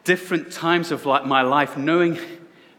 different 0.06 0.54
times 0.54 0.92
of 0.92 1.06
my 1.06 1.42
life 1.42 1.76
knowing 1.76 2.18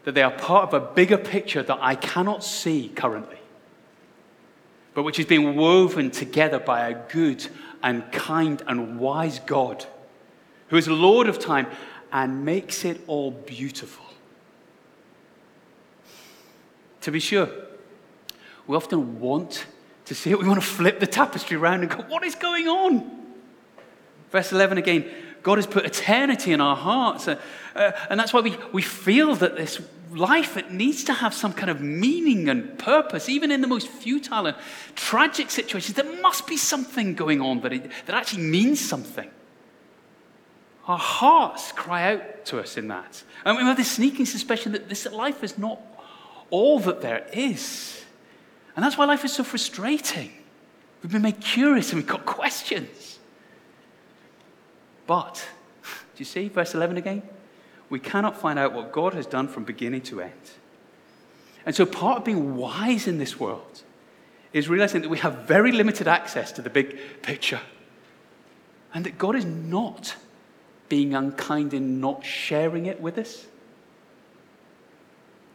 that 0.03 0.15
they 0.15 0.23
are 0.23 0.31
part 0.31 0.63
of 0.63 0.73
a 0.73 0.93
bigger 0.93 1.17
picture 1.17 1.63
that 1.63 1.77
I 1.81 1.95
cannot 1.95 2.43
see 2.43 2.89
currently, 2.89 3.39
but 4.93 5.03
which 5.03 5.19
is 5.19 5.25
being 5.25 5.55
woven 5.55 6.11
together 6.11 6.59
by 6.59 6.89
a 6.89 7.11
good 7.11 7.45
and 7.83 8.11
kind 8.11 8.61
and 8.67 8.99
wise 8.99 9.39
God 9.39 9.85
who 10.69 10.77
is 10.77 10.87
Lord 10.87 11.27
of 11.27 11.39
time 11.39 11.67
and 12.11 12.45
makes 12.45 12.85
it 12.85 13.01
all 13.07 13.31
beautiful. 13.31 14.05
To 17.01 17.11
be 17.11 17.19
sure, 17.19 17.49
we 18.67 18.75
often 18.75 19.19
want 19.19 19.65
to 20.05 20.15
see 20.15 20.31
it. 20.31 20.39
We 20.39 20.47
want 20.47 20.61
to 20.61 20.67
flip 20.67 20.99
the 20.99 21.07
tapestry 21.07 21.57
around 21.57 21.81
and 21.81 21.89
go, 21.89 22.03
What 22.07 22.23
is 22.23 22.35
going 22.35 22.67
on? 22.67 23.19
Verse 24.31 24.51
11 24.51 24.77
again 24.77 25.09
God 25.43 25.57
has 25.57 25.67
put 25.67 25.85
eternity 25.85 26.53
in 26.53 26.61
our 26.61 26.75
hearts. 26.75 27.27
Uh, 27.27 27.39
uh, 27.75 27.91
and 28.09 28.19
that's 28.19 28.33
why 28.33 28.41
we, 28.41 28.57
we 28.71 28.81
feel 28.81 29.35
that 29.35 29.55
this 29.55 29.79
life, 30.11 30.57
it 30.57 30.71
needs 30.71 31.03
to 31.05 31.13
have 31.13 31.33
some 31.33 31.53
kind 31.53 31.69
of 31.69 31.81
meaning 31.81 32.49
and 32.49 32.77
purpose, 32.79 33.29
even 33.29 33.51
in 33.51 33.61
the 33.61 33.67
most 33.67 33.87
futile 33.87 34.47
and 34.47 34.57
tragic 34.95 35.49
situations. 35.49 35.95
There 35.95 36.21
must 36.21 36.47
be 36.47 36.57
something 36.57 37.15
going 37.15 37.41
on 37.41 37.61
that, 37.61 37.73
it, 37.73 37.91
that 38.05 38.15
actually 38.15 38.43
means 38.43 38.79
something. 38.79 39.29
Our 40.87 40.97
hearts 40.97 41.71
cry 41.71 42.13
out 42.13 42.45
to 42.45 42.59
us 42.59 42.75
in 42.75 42.87
that. 42.87 43.23
And 43.45 43.57
we 43.57 43.63
have 43.63 43.77
this 43.77 43.91
sneaking 43.91 44.25
suspicion 44.25 44.71
that 44.71 44.89
this 44.89 45.05
life 45.05 45.43
is 45.43 45.57
not 45.57 45.79
all 46.49 46.79
that 46.79 47.01
there 47.01 47.27
is. 47.31 48.03
And 48.75 48.83
that's 48.83 48.97
why 48.97 49.05
life 49.05 49.23
is 49.23 49.33
so 49.33 49.43
frustrating. 49.43 50.31
We've 51.03 51.11
been 51.11 51.21
made 51.21 51.39
curious 51.39 51.91
and 51.91 52.01
we've 52.01 52.09
got 52.09 52.25
questions. 52.25 53.18
But, 55.09 55.43
do 55.81 56.19
you 56.19 56.25
see 56.25 56.49
verse 56.49 56.75
11 56.75 56.97
again? 56.97 57.23
We 57.89 57.99
cannot 57.99 58.39
find 58.39 58.59
out 58.59 58.73
what 58.73 58.91
God 58.91 59.15
has 59.15 59.25
done 59.25 59.47
from 59.47 59.63
beginning 59.63 60.01
to 60.03 60.21
end. 60.21 60.51
And 61.65 61.75
so, 61.75 61.87
part 61.87 62.19
of 62.19 62.25
being 62.25 62.55
wise 62.55 63.07
in 63.07 63.17
this 63.17 63.39
world 63.39 63.81
is 64.53 64.69
realizing 64.69 65.01
that 65.01 65.09
we 65.09 65.17
have 65.17 65.47
very 65.47 65.71
limited 65.71 66.07
access 66.07 66.51
to 66.51 66.61
the 66.61 66.69
big 66.69 66.95
picture. 67.23 67.59
And 68.93 69.03
that 69.03 69.17
God 69.17 69.35
is 69.35 69.45
not 69.45 70.15
being 70.89 71.15
unkind 71.15 71.73
in 71.73 71.99
not 71.99 72.23
sharing 72.23 72.85
it 72.85 73.01
with 73.01 73.17
us. 73.17 73.47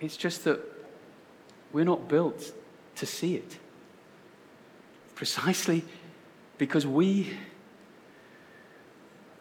It's 0.00 0.16
just 0.16 0.42
that 0.44 0.58
we're 1.72 1.84
not 1.84 2.08
built 2.08 2.52
to 2.96 3.06
see 3.06 3.36
it. 3.36 3.58
Precisely 5.14 5.84
because 6.58 6.84
we 6.84 7.36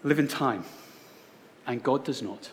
live 0.04 0.20
in 0.20 0.28
time, 0.28 0.64
and 1.66 1.82
God 1.82 2.04
does 2.04 2.22
not. 2.22 2.52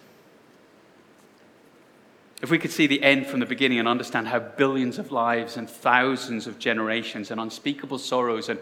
If 2.43 2.51
we 2.51 2.59
could 2.59 2.71
see 2.71 2.87
the 2.87 3.03
end 3.03 3.27
from 3.27 3.41
the 3.41 3.47
beginning 3.47 3.79
and 3.79 3.87
understand 3.87 4.29
how 4.29 4.39
billions 4.39 4.99
of 4.99 5.13
lives 5.13 5.57
and 5.57 5.69
thousands 5.69 6.47
of 6.47 6.59
generations 6.59 7.31
and 7.31 7.41
unspeakable 7.41 7.99
sorrows 7.99 8.49
and 8.49 8.59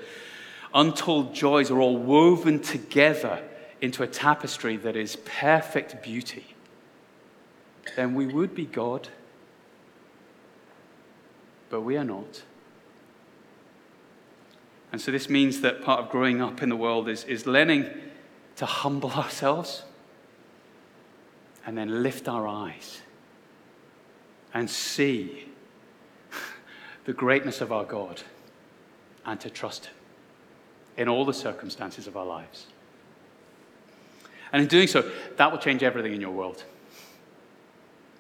untold 0.75 1.35
joys 1.35 1.71
are 1.71 1.81
all 1.81 1.97
woven 1.97 2.61
together 2.61 3.43
into 3.81 4.03
a 4.03 4.07
tapestry 4.07 4.77
that 4.79 4.97
is 4.97 5.17
perfect 5.17 6.03
beauty, 6.03 6.55
then 7.95 8.15
we 8.15 8.27
would 8.27 8.55
be 8.55 8.65
God. 8.65 9.09
But 11.71 11.83
we 11.83 11.97
are 11.97 12.05
not. 12.05 12.43
And 14.91 15.01
so 15.01 15.13
this 15.13 15.29
means 15.29 15.61
that 15.61 15.83
part 15.83 16.01
of 16.01 16.11
growing 16.11 16.41
up 16.41 16.63
in 16.63 16.71
the 16.71 16.77
world 16.77 17.09
is, 17.09 17.25
is 17.25 17.47
learning 17.47 17.89
to 18.59 18.67
humble 18.67 19.13
ourselves 19.13 19.85
and 21.65 21.79
then 21.79 22.03
lift 22.03 22.29
our 22.29 22.47
eyes 22.47 23.01
and 24.53 24.69
see 24.69 25.47
the 27.05 27.13
greatness 27.13 27.61
of 27.61 27.73
our 27.73 27.85
God 27.85 28.23
and 29.25 29.41
to 29.41 29.51
trust 29.51 29.87
Him 29.87 29.95
in 30.97 31.09
all 31.09 31.25
the 31.25 31.33
circumstances 31.33 32.07
of 32.07 32.17
our 32.17 32.27
lives. 32.27 32.67
And 34.53 34.63
in 34.63 34.69
doing 34.69 34.89
so, 34.89 35.09
that 35.37 35.53
will 35.53 35.59
change 35.59 35.83
everything 35.83 36.13
in 36.13 36.21
your 36.21 36.33
world. 36.33 36.65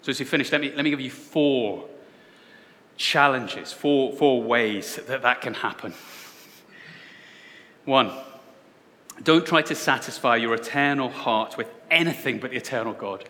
So, 0.02 0.10
as 0.10 0.20
we 0.20 0.24
finish, 0.24 0.52
let 0.52 0.60
me, 0.60 0.72
let 0.72 0.84
me 0.84 0.90
give 0.90 1.00
you 1.00 1.10
four 1.10 1.86
challenges, 2.96 3.72
four, 3.72 4.12
four 4.12 4.42
ways 4.42 4.96
that 5.08 5.22
that 5.22 5.40
can 5.40 5.54
happen. 5.54 5.94
One, 7.84 8.12
don't 9.22 9.46
try 9.46 9.62
to 9.62 9.74
satisfy 9.74 10.36
your 10.36 10.54
eternal 10.54 11.08
heart 11.08 11.56
with 11.56 11.68
anything 11.90 12.38
but 12.38 12.50
the 12.50 12.56
eternal 12.56 12.92
God. 12.92 13.28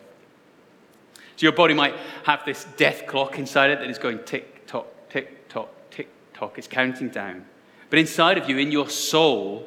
So, 1.35 1.45
your 1.45 1.51
body 1.51 1.73
might 1.73 1.95
have 2.25 2.43
this 2.45 2.65
death 2.77 3.07
clock 3.07 3.39
inside 3.39 3.69
it 3.69 3.79
that 3.79 3.89
is 3.89 3.97
going 3.97 4.19
tick 4.25 4.67
tock, 4.67 4.87
tick 5.09 5.47
tock, 5.47 5.69
tick 5.89 6.09
tock. 6.33 6.57
It's 6.57 6.67
counting 6.67 7.09
down. 7.09 7.45
But 7.89 7.99
inside 7.99 8.37
of 8.37 8.49
you, 8.49 8.57
in 8.57 8.71
your 8.71 8.89
soul, 8.89 9.65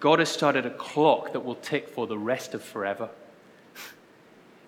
God 0.00 0.18
has 0.18 0.30
started 0.30 0.66
a 0.66 0.70
clock 0.70 1.32
that 1.32 1.40
will 1.40 1.56
tick 1.56 1.88
for 1.88 2.06
the 2.06 2.18
rest 2.18 2.54
of 2.54 2.62
forever. 2.64 3.10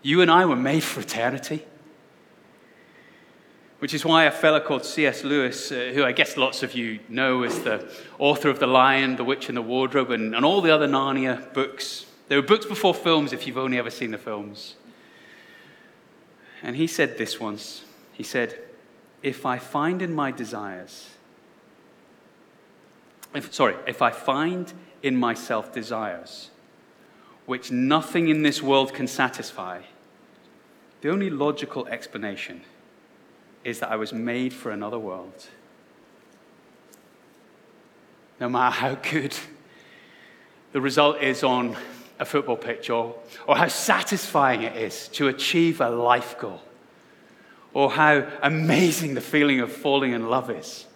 You 0.02 0.21
and 0.21 0.30
I 0.30 0.44
were 0.47 0.56
made 0.56 0.82
for 0.82 1.00
eternity. 1.00 1.64
Which 3.82 3.94
is 3.94 4.04
why 4.04 4.26
a 4.26 4.30
fellow 4.30 4.60
called 4.60 4.84
C.S. 4.84 5.24
Lewis, 5.24 5.72
uh, 5.72 5.90
who 5.92 6.04
I 6.04 6.12
guess 6.12 6.36
lots 6.36 6.62
of 6.62 6.72
you 6.72 7.00
know 7.08 7.42
as 7.42 7.64
the 7.64 7.84
author 8.16 8.48
of 8.48 8.60
The 8.60 8.66
Lion, 8.68 9.16
The 9.16 9.24
Witch, 9.24 9.48
and 9.48 9.56
the 9.56 9.62
Wardrobe, 9.62 10.12
and, 10.12 10.36
and 10.36 10.44
all 10.44 10.60
the 10.60 10.70
other 10.70 10.86
Narnia 10.86 11.52
books. 11.52 12.06
There 12.28 12.40
were 12.40 12.46
books 12.46 12.64
before 12.64 12.94
films 12.94 13.32
if 13.32 13.44
you've 13.44 13.58
only 13.58 13.78
ever 13.78 13.90
seen 13.90 14.12
the 14.12 14.18
films. 14.18 14.76
And 16.62 16.76
he 16.76 16.86
said 16.86 17.18
this 17.18 17.40
once 17.40 17.82
He 18.12 18.22
said, 18.22 18.56
If 19.20 19.44
I 19.44 19.58
find 19.58 20.00
in 20.00 20.14
my 20.14 20.30
desires, 20.30 21.10
if, 23.34 23.52
sorry, 23.52 23.74
if 23.88 24.00
I 24.00 24.12
find 24.12 24.72
in 25.02 25.16
myself 25.16 25.72
desires 25.72 26.50
which 27.46 27.72
nothing 27.72 28.28
in 28.28 28.44
this 28.44 28.62
world 28.62 28.94
can 28.94 29.08
satisfy, 29.08 29.80
the 31.00 31.10
only 31.10 31.30
logical 31.30 31.88
explanation 31.88 32.60
is 33.64 33.81
that 33.81 33.90
I 33.90 33.97
was 33.97 34.12
made 34.12 34.52
for 34.52 34.71
another 34.71 34.99
world. 34.99 35.47
No 38.40 38.49
matter 38.49 38.75
how 38.75 38.95
good 38.95 39.37
the 40.73 40.81
result 40.81 41.23
is 41.23 41.45
on 41.45 41.76
a 42.19 42.25
football 42.25 42.57
pitch 42.57 42.90
or, 42.90 43.14
or 43.47 43.57
how 43.57 43.69
satisfying 43.69 44.62
it 44.62 44.76
is 44.76 45.09
to 45.09 45.28
achieve 45.28 45.81
a 45.81 45.90
life 45.90 46.38
goal 46.38 46.62
or 47.75 47.90
how 47.90 48.26
amazing 48.42 49.14
the 49.14 49.21
feeling 49.21 49.61
of 49.61 49.73
falling 49.73 50.12
in 50.12 50.28
love 50.28 50.50
is. 50.50 50.87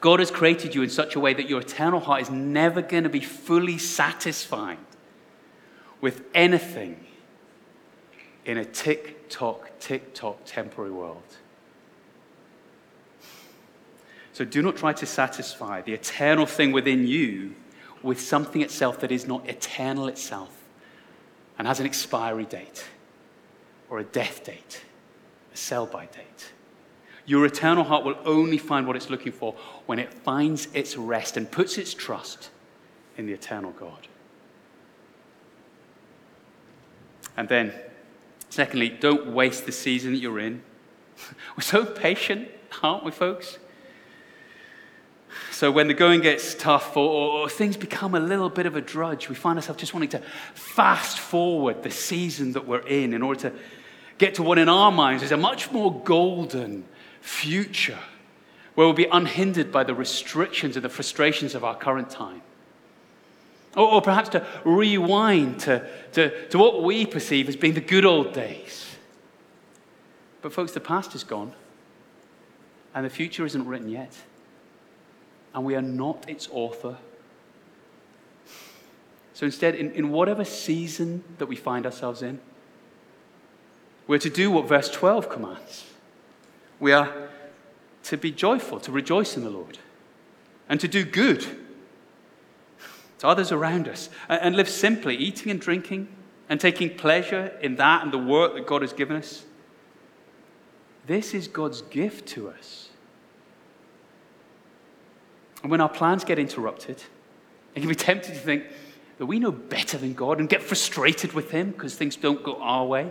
God 0.00 0.20
has 0.20 0.30
created 0.30 0.74
you 0.74 0.82
in 0.82 0.90
such 0.90 1.14
a 1.14 1.20
way 1.20 1.34
that 1.34 1.48
your 1.48 1.60
eternal 1.60 2.00
heart 2.00 2.22
is 2.22 2.30
never 2.30 2.82
going 2.82 3.04
to 3.04 3.08
be 3.08 3.20
fully 3.20 3.78
satisfied 3.78 4.78
with 6.00 6.22
anything 6.34 7.04
in 8.44 8.58
a 8.58 8.64
tick 8.64 9.28
tock, 9.30 9.70
tick 9.80 10.14
tock 10.14 10.38
temporary 10.44 10.90
world. 10.90 11.22
So 14.34 14.44
do 14.44 14.62
not 14.62 14.76
try 14.76 14.92
to 14.94 15.06
satisfy 15.06 15.80
the 15.82 15.92
eternal 15.92 16.44
thing 16.44 16.72
within 16.72 17.06
you 17.06 17.54
with 18.02 18.20
something 18.20 18.62
itself 18.62 18.98
that 19.00 19.12
is 19.12 19.28
not 19.28 19.48
eternal 19.48 20.08
itself 20.08 20.50
and 21.56 21.68
has 21.68 21.78
an 21.78 21.86
expiry 21.86 22.44
date 22.44 22.84
or 23.88 24.00
a 24.00 24.04
death 24.04 24.42
date, 24.42 24.84
a 25.52 25.56
sell 25.56 25.86
by 25.86 26.06
date. 26.06 26.52
Your 27.26 27.46
eternal 27.46 27.84
heart 27.84 28.04
will 28.04 28.18
only 28.24 28.58
find 28.58 28.88
what 28.88 28.96
it's 28.96 29.08
looking 29.08 29.30
for 29.30 29.54
when 29.86 30.00
it 30.00 30.12
finds 30.12 30.66
its 30.74 30.96
rest 30.96 31.36
and 31.36 31.48
puts 31.48 31.78
its 31.78 31.94
trust 31.94 32.50
in 33.16 33.26
the 33.26 33.32
eternal 33.32 33.70
God. 33.70 34.08
And 37.36 37.48
then, 37.48 37.72
secondly, 38.50 38.88
don't 38.88 39.28
waste 39.28 39.64
the 39.64 39.72
season 39.72 40.14
that 40.14 40.18
you're 40.18 40.40
in. 40.40 40.60
We're 41.56 41.62
so 41.62 41.84
patient, 41.84 42.48
aren't 42.82 43.04
we, 43.04 43.12
folks? 43.12 43.58
So 45.50 45.70
when 45.70 45.88
the 45.88 45.94
going 45.94 46.20
gets 46.20 46.54
tough 46.54 46.96
or, 46.96 47.42
or, 47.42 47.48
things 47.48 47.76
become 47.76 48.14
a 48.14 48.20
little 48.20 48.50
bit 48.50 48.66
of 48.66 48.76
a 48.76 48.80
drudge, 48.80 49.28
we 49.28 49.34
find 49.34 49.58
ourselves 49.58 49.80
just 49.80 49.94
wanting 49.94 50.10
to 50.10 50.22
fast 50.54 51.18
forward 51.18 51.82
the 51.82 51.90
season 51.90 52.52
that 52.52 52.66
we're 52.66 52.86
in 52.86 53.14
in 53.14 53.22
order 53.22 53.50
to 53.50 53.52
get 54.18 54.34
to 54.36 54.42
what 54.42 54.58
in 54.58 54.68
our 54.68 54.90
minds 54.90 55.22
is 55.22 55.32
a 55.32 55.36
much 55.36 55.70
more 55.70 56.00
golden 56.02 56.84
future 57.20 57.98
where 58.74 58.86
we'll 58.86 58.94
be 58.94 59.06
unhindered 59.06 59.70
by 59.70 59.84
the 59.84 59.94
restrictions 59.94 60.76
and 60.76 60.84
the 60.84 60.88
frustrations 60.88 61.54
of 61.54 61.62
our 61.62 61.76
current 61.76 62.10
time. 62.10 62.42
Or, 63.76 63.94
or 63.94 64.02
perhaps 64.02 64.30
to 64.30 64.46
rewind 64.64 65.60
to, 65.60 65.88
to, 66.12 66.48
to 66.48 66.58
what 66.58 66.82
we 66.82 67.06
perceive 67.06 67.48
as 67.48 67.56
being 67.56 67.74
the 67.74 67.80
good 67.80 68.04
old 68.04 68.32
days. 68.32 68.96
But, 70.42 70.52
folks, 70.52 70.72
the 70.72 70.80
past 70.80 71.14
is 71.14 71.24
gone, 71.24 71.52
and 72.94 73.06
the 73.06 73.10
future 73.10 73.46
isn't 73.46 73.66
written 73.66 73.88
yet 73.88 74.14
and 75.54 75.64
we 75.64 75.74
are 75.74 75.82
not 75.82 76.28
its 76.28 76.48
author. 76.50 76.96
So 79.34 79.46
instead, 79.46 79.74
in, 79.74 79.92
in 79.92 80.10
whatever 80.10 80.44
season 80.44 81.24
that 81.38 81.46
we 81.46 81.56
find 81.56 81.86
ourselves 81.86 82.22
in, 82.22 82.40
we're 84.06 84.18
to 84.18 84.30
do 84.30 84.50
what 84.50 84.68
verse 84.68 84.90
12 84.90 85.28
commands. 85.28 85.84
We 86.78 86.92
are 86.92 87.30
to 88.04 88.16
be 88.16 88.30
joyful, 88.30 88.80
to 88.80 88.92
rejoice 88.92 89.36
in 89.36 89.44
the 89.44 89.50
Lord, 89.50 89.78
and 90.68 90.78
to 90.80 90.88
do 90.88 91.04
good 91.04 91.46
to 93.18 93.28
others 93.28 93.52
around 93.52 93.88
us, 93.88 94.10
and, 94.28 94.40
and 94.42 94.56
live 94.56 94.68
simply, 94.68 95.16
eating 95.16 95.50
and 95.50 95.60
drinking, 95.60 96.08
and 96.48 96.60
taking 96.60 96.94
pleasure 96.94 97.56
in 97.62 97.76
that 97.76 98.02
and 98.02 98.12
the 98.12 98.18
work 98.18 98.54
that 98.54 98.66
God 98.66 98.82
has 98.82 98.92
given 98.92 99.16
us. 99.16 99.44
This 101.06 101.32
is 101.32 101.48
God's 101.48 101.80
gift 101.82 102.26
to 102.28 102.50
us. 102.50 102.83
And 105.64 105.70
when 105.70 105.80
our 105.80 105.88
plans 105.88 106.24
get 106.24 106.38
interrupted, 106.38 107.02
it 107.74 107.80
can 107.80 107.88
be 107.88 107.94
tempted 107.94 108.34
to 108.34 108.38
think 108.38 108.64
that 109.16 109.24
we 109.24 109.38
know 109.38 109.50
better 109.50 109.96
than 109.96 110.12
God 110.12 110.38
and 110.38 110.46
get 110.46 110.62
frustrated 110.62 111.32
with 111.32 111.52
Him 111.52 111.70
because 111.70 111.94
things 111.94 112.16
don't 112.16 112.44
go 112.44 112.60
our 112.60 112.84
way. 112.84 113.10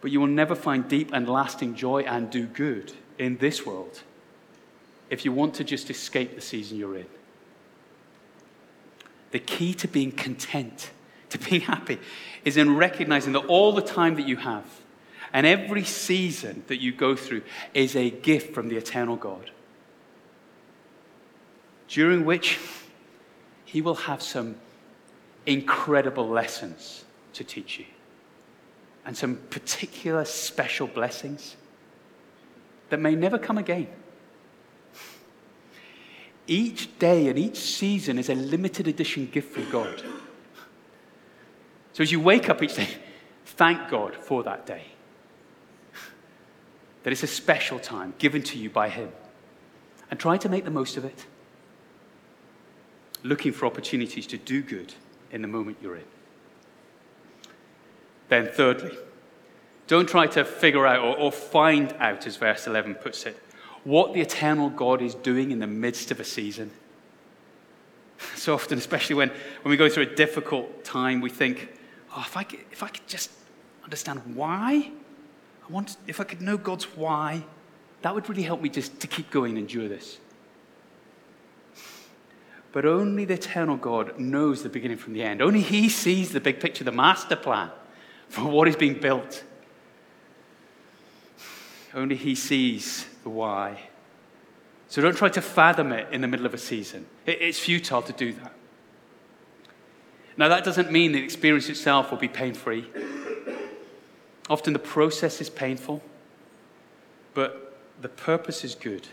But 0.00 0.12
you 0.12 0.20
will 0.20 0.28
never 0.28 0.54
find 0.54 0.86
deep 0.86 1.10
and 1.12 1.28
lasting 1.28 1.74
joy 1.74 2.02
and 2.02 2.30
do 2.30 2.46
good 2.46 2.92
in 3.18 3.38
this 3.38 3.66
world 3.66 4.02
if 5.10 5.24
you 5.24 5.32
want 5.32 5.54
to 5.54 5.64
just 5.64 5.90
escape 5.90 6.36
the 6.36 6.40
season 6.40 6.78
you're 6.78 6.96
in. 6.96 7.06
The 9.32 9.40
key 9.40 9.74
to 9.74 9.88
being 9.88 10.12
content, 10.12 10.92
to 11.30 11.38
being 11.38 11.62
happy, 11.62 11.98
is 12.44 12.56
in 12.56 12.76
recognizing 12.76 13.32
that 13.32 13.46
all 13.46 13.72
the 13.72 13.82
time 13.82 14.14
that 14.14 14.28
you 14.28 14.36
have 14.36 14.64
and 15.32 15.44
every 15.44 15.82
season 15.82 16.62
that 16.68 16.80
you 16.80 16.92
go 16.92 17.16
through 17.16 17.42
is 17.74 17.96
a 17.96 18.10
gift 18.10 18.54
from 18.54 18.68
the 18.68 18.76
eternal 18.76 19.16
God 19.16 19.50
during 21.88 22.24
which 22.24 22.58
he 23.64 23.80
will 23.80 23.94
have 23.94 24.22
some 24.22 24.56
incredible 25.44 26.28
lessons 26.28 27.04
to 27.32 27.44
teach 27.44 27.78
you 27.78 27.84
and 29.04 29.16
some 29.16 29.36
particular 29.50 30.24
special 30.24 30.86
blessings 30.88 31.56
that 32.88 33.00
may 33.00 33.14
never 33.14 33.38
come 33.38 33.58
again. 33.58 33.88
Each 36.48 36.98
day 36.98 37.28
and 37.28 37.38
each 37.38 37.56
season 37.56 38.18
is 38.18 38.28
a 38.28 38.34
limited 38.34 38.86
edition 38.86 39.28
gift 39.30 39.52
from 39.52 39.68
God. 39.70 40.02
So 41.92 42.02
as 42.02 42.12
you 42.12 42.20
wake 42.20 42.48
up 42.48 42.62
each 42.62 42.76
day, 42.76 42.88
thank 43.44 43.88
God 43.88 44.14
for 44.16 44.42
that 44.42 44.66
day. 44.66 44.84
That 47.02 47.12
it's 47.12 47.22
a 47.22 47.28
special 47.28 47.78
time 47.78 48.14
given 48.18 48.42
to 48.44 48.58
you 48.58 48.70
by 48.70 48.88
Him. 48.88 49.10
And 50.10 50.20
try 50.20 50.36
to 50.36 50.48
make 50.48 50.64
the 50.64 50.70
most 50.70 50.96
of 50.96 51.04
it 51.04 51.26
looking 53.26 53.52
for 53.52 53.66
opportunities 53.66 54.26
to 54.28 54.38
do 54.38 54.62
good 54.62 54.94
in 55.30 55.42
the 55.42 55.48
moment 55.48 55.76
you're 55.82 55.96
in. 55.96 56.04
Then, 58.28 58.48
thirdly, 58.48 58.96
don't 59.86 60.08
try 60.08 60.26
to 60.28 60.44
figure 60.44 60.86
out 60.86 61.00
or, 61.00 61.16
or, 61.16 61.32
find 61.32 61.94
out, 61.98 62.26
as 62.26 62.36
verse 62.36 62.66
11 62.66 62.96
puts 62.96 63.24
it, 63.24 63.40
what 63.84 64.14
the 64.14 64.20
eternal 64.20 64.68
God 64.68 65.00
is 65.00 65.14
doing 65.14 65.52
in 65.52 65.60
the 65.60 65.66
midst 65.66 66.10
of 66.10 66.20
a 66.20 66.24
season. 66.24 66.70
So 68.34 68.54
often, 68.54 68.78
especially 68.78 69.14
when, 69.14 69.28
when 69.62 69.70
we 69.70 69.76
go 69.76 69.90
through 69.90 70.04
a 70.04 70.14
difficult 70.14 70.84
time, 70.84 71.20
we 71.20 71.28
think, 71.28 71.68
oh, 72.16 72.24
if 72.26 72.36
I 72.36 72.44
could, 72.44 72.60
if 72.72 72.82
I 72.82 72.88
could 72.88 73.06
just 73.06 73.30
understand 73.84 74.22
why, 74.34 74.90
I 75.68 75.72
want, 75.72 75.96
if 76.06 76.18
I 76.18 76.24
could 76.24 76.40
know 76.40 76.56
God's 76.56 76.84
why, 76.96 77.44
that 78.02 78.14
would 78.14 78.28
really 78.28 78.42
help 78.42 78.62
me 78.62 78.68
just 78.68 79.00
to 79.00 79.06
keep 79.06 79.30
going 79.30 79.50
and 79.50 79.58
endure 79.58 79.88
this. 79.88 80.18
But 82.76 82.84
only 82.84 83.24
the 83.24 83.32
eternal 83.32 83.78
God 83.78 84.20
knows 84.20 84.62
the 84.62 84.68
beginning 84.68 84.98
from 84.98 85.14
the 85.14 85.22
end. 85.22 85.40
Only 85.40 85.62
He 85.62 85.88
sees 85.88 86.32
the 86.32 86.40
big 86.40 86.60
picture, 86.60 86.84
the 86.84 86.92
master 86.92 87.34
plan 87.34 87.70
for 88.28 88.42
what 88.42 88.68
is 88.68 88.76
being 88.76 89.00
built. 89.00 89.44
Only 91.94 92.16
He 92.16 92.34
sees 92.34 93.06
the 93.22 93.30
why. 93.30 93.88
So 94.88 95.00
don't 95.00 95.16
try 95.16 95.30
to 95.30 95.40
fathom 95.40 95.90
it 95.90 96.12
in 96.12 96.20
the 96.20 96.28
middle 96.28 96.44
of 96.44 96.52
a 96.52 96.58
season. 96.58 97.06
It's 97.24 97.58
futile 97.58 98.02
to 98.02 98.12
do 98.12 98.34
that. 98.34 98.52
Now, 100.36 100.48
that 100.48 100.62
doesn't 100.62 100.92
mean 100.92 101.12
the 101.12 101.24
experience 101.24 101.70
itself 101.70 102.10
will 102.10 102.18
be 102.18 102.28
pain 102.28 102.52
free. 102.52 102.84
Often 104.50 104.74
the 104.74 104.78
process 104.80 105.40
is 105.40 105.48
painful, 105.48 106.02
but 107.32 107.80
the 108.02 108.10
purpose 108.10 108.64
is 108.64 108.74
good. 108.74 109.08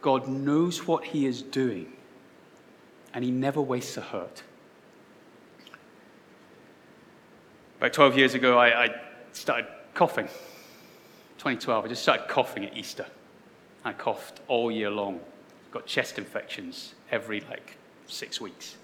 God 0.00 0.26
knows 0.26 0.86
what 0.86 1.04
He 1.04 1.26
is 1.26 1.42
doing, 1.42 1.92
and 3.16 3.24
He 3.24 3.30
never 3.30 3.62
wastes 3.62 3.96
a 3.96 4.02
hurt. 4.02 4.42
About 7.78 7.94
12 7.94 8.18
years 8.18 8.34
ago, 8.34 8.58
I, 8.58 8.84
I 8.84 9.00
started 9.32 9.66
coughing. 9.94 10.26
2012, 11.38 11.86
I 11.86 11.88
just 11.88 12.02
started 12.02 12.28
coughing 12.28 12.66
at 12.66 12.76
Easter. 12.76 13.06
I 13.86 13.94
coughed 13.94 14.40
all 14.48 14.70
year 14.70 14.90
long. 14.90 15.20
Got 15.70 15.86
chest 15.86 16.18
infections 16.18 16.94
every 17.10 17.40
like 17.40 17.78
six 18.06 18.38
weeks. 18.38 18.76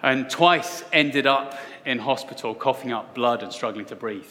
And 0.00 0.30
twice 0.30 0.84
ended 0.92 1.26
up 1.26 1.58
in 1.84 1.98
hospital 1.98 2.54
coughing 2.54 2.92
up 2.92 3.12
blood 3.12 3.42
and 3.42 3.52
struggling 3.52 3.86
to 3.86 3.96
breathe. 3.96 4.30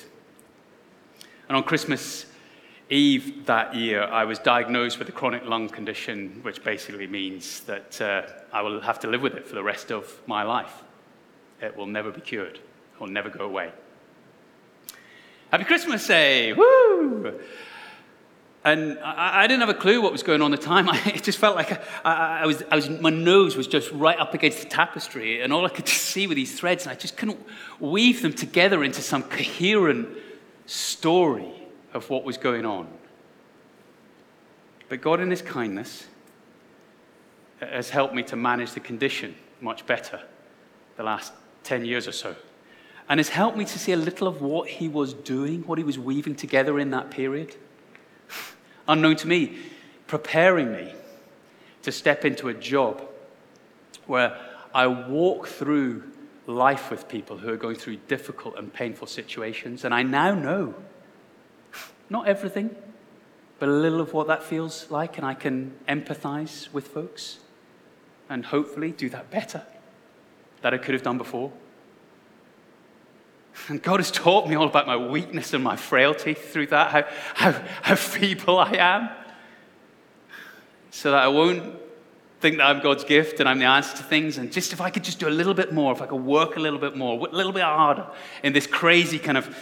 And 1.50 1.58
on 1.58 1.64
Christmas 1.64 2.28
Eve 2.94 3.48
that 3.48 3.74
year, 3.74 4.04
I 4.04 4.24
was 4.24 4.38
diagnosed 4.38 5.00
with 5.00 5.10
a 5.10 5.12
chronic 5.12 5.46
lung 5.46 5.68
condition, 5.68 6.40
which 6.44 6.64
basically 6.64 7.08
means 7.08 7.62
that 7.62 8.00
uh, 8.00 8.28
I 8.54 8.62
will 8.62 8.80
have 8.82 9.00
to 9.00 9.08
live 9.08 9.24
with 9.24 9.34
it 9.34 9.48
for 9.48 9.56
the 9.56 9.64
rest 9.64 9.92
of 9.92 10.22
my 10.28 10.44
life. 10.44 10.84
It 11.60 11.76
will 11.76 11.88
never 11.88 12.12
be 12.12 12.22
cured, 12.22 12.58
it 12.58 13.00
will 13.00 13.08
never 13.08 13.30
go 13.30 13.46
away. 13.46 13.72
Happy 15.52 15.64
Christmas, 15.64 16.06
say, 16.06 16.54
woo! 16.54 17.40
And 18.64 19.00
I, 19.00 19.44
I, 19.44 19.48
didn't 19.48 19.62
have 19.62 19.70
a 19.70 19.80
clue 19.80 20.02
what 20.02 20.12
was 20.12 20.24
going 20.24 20.42
on 20.42 20.54
at 20.54 20.62
the 20.62 20.66
time. 20.66 20.88
I, 20.92 21.02
it 21.16 21.24
just 21.24 21.40
felt 21.40 21.56
like 21.56 21.72
I, 22.06 22.42
I, 22.42 22.46
was, 22.46 22.64
I 22.70 22.76
was, 22.76 22.90
my 22.90 23.10
nose 23.10 23.56
was 23.56 23.66
just 23.66 23.92
right 23.92 24.20
up 24.20 24.36
against 24.36 24.62
the 24.62 24.70
tapestry, 24.70 25.42
and 25.42 25.52
all 25.52 25.66
I 25.66 25.70
could 25.70 25.88
see 25.88 26.28
were 26.28 26.36
these 26.36 26.58
threads, 26.60 26.86
and 26.86 26.92
I 26.92 26.96
just 26.96 27.18
couldn't 27.18 27.44
weave 27.80 28.22
them 28.22 28.34
together 28.34 28.84
into 28.84 29.02
some 29.02 29.24
coherent 29.24 30.10
story 30.68 31.63
of 31.94 32.10
what 32.10 32.24
was 32.24 32.38
going 32.38 32.66
on. 32.66 32.88
But 34.90 35.02
God, 35.02 35.20
in 35.20 35.30
His 35.30 35.42
kindness, 35.42 36.08
has 37.60 37.90
helped 37.90 38.14
me 38.14 38.24
to 38.24 38.36
manage 38.36 38.74
the 38.74 38.80
condition 38.80 39.36
much 39.62 39.86
better 39.86 40.22
the 40.98 41.04
last 41.04 41.34
10 41.64 41.86
years 41.86 42.08
or 42.08 42.12
so. 42.12 42.36
And 43.10 43.20
has 43.20 43.30
helped 43.30 43.58
me 43.58 43.66
to 43.66 43.80
see 43.80 43.92
a 43.92 43.98
little 43.98 44.28
of 44.28 44.42
what 44.42 44.70
He 44.70 44.88
was 44.88 45.14
doing, 45.14 45.64
what 45.64 45.78
He 45.78 45.84
was 45.84 45.98
weaving 45.98 46.36
together 46.36 46.80
in 46.80 46.92
that 46.92 47.12
period 47.12 47.56
unknown 48.88 49.16
to 49.18 49.28
me, 49.28 49.58
preparing 50.08 50.72
me 50.72 50.94
to 51.84 51.92
step 51.92 52.26
into 52.26 52.50
a 52.50 52.54
job 52.54 53.02
where 54.08 54.38
I 54.74 54.88
walk 54.88 55.48
through 55.48 56.04
life 56.48 56.92
with 56.92 57.08
people 57.08 57.38
who 57.38 57.50
are 57.50 57.58
going 57.58 57.76
through 57.76 57.98
difficult 58.08 58.58
and 58.58 58.74
painful 58.74 59.08
situations. 59.08 59.86
And 59.86 59.94
I 59.94 60.04
now 60.04 60.34
know 60.34 60.76
not 62.14 62.28
everything, 62.28 62.74
but 63.58 63.68
a 63.68 63.72
little 63.72 64.00
of 64.00 64.14
what 64.14 64.28
that 64.28 64.44
feels 64.44 64.90
like. 64.92 65.18
And 65.18 65.26
I 65.26 65.34
can 65.34 65.74
empathize 65.90 66.72
with 66.72 66.88
folks 66.88 67.40
and 68.30 68.46
hopefully 68.46 68.92
do 68.92 69.10
that 69.10 69.32
better 69.32 69.64
that 70.62 70.74
I 70.74 70.78
could 70.78 70.94
have 70.94 71.04
done 71.04 71.18
before. 71.18 71.52
And 73.68 73.82
God 73.82 74.00
has 74.00 74.12
taught 74.12 74.48
me 74.48 74.56
all 74.56 74.68
about 74.68 74.88
my 74.88 74.96
weakness 74.96 75.54
and 75.54 75.64
my 75.64 75.76
frailty 75.76 76.36
through 76.36 76.68
that, 76.68 76.92
how, 76.92 77.04
how, 77.52 77.64
how 77.82 77.96
feeble 77.96 78.60
I 78.60 78.74
am, 78.74 79.10
so 80.92 81.12
that 81.12 81.24
I 81.24 81.28
won't 81.28 81.80
think 82.42 82.58
that 82.58 82.66
I'm 82.66 82.80
God's 82.80 83.04
gift 83.04 83.40
and 83.40 83.50
I'm 83.50 83.58
the 83.58 83.66
answer 83.66 83.98
to 83.98 84.04
things. 84.04 84.38
And 84.38 84.52
just 84.52 84.72
if 84.72 84.82
I 84.82 84.90
could 84.90 85.04
just 85.04 85.20
do 85.20 85.28
a 85.28 85.30
little 85.30 85.54
bit 85.54 85.74
more, 85.74 85.92
if 85.92 86.02
I 86.02 86.06
could 86.06 86.22
work 86.22 86.58
a 86.58 86.60
little 86.60 86.80
bit 86.80 86.96
more, 86.96 87.28
a 87.28 87.32
little 87.32 87.54
bit 87.54 87.64
harder 87.64 88.08
in 88.44 88.54
this 88.54 88.68
crazy 88.68 89.18
kind 89.18 89.38
of 89.38 89.56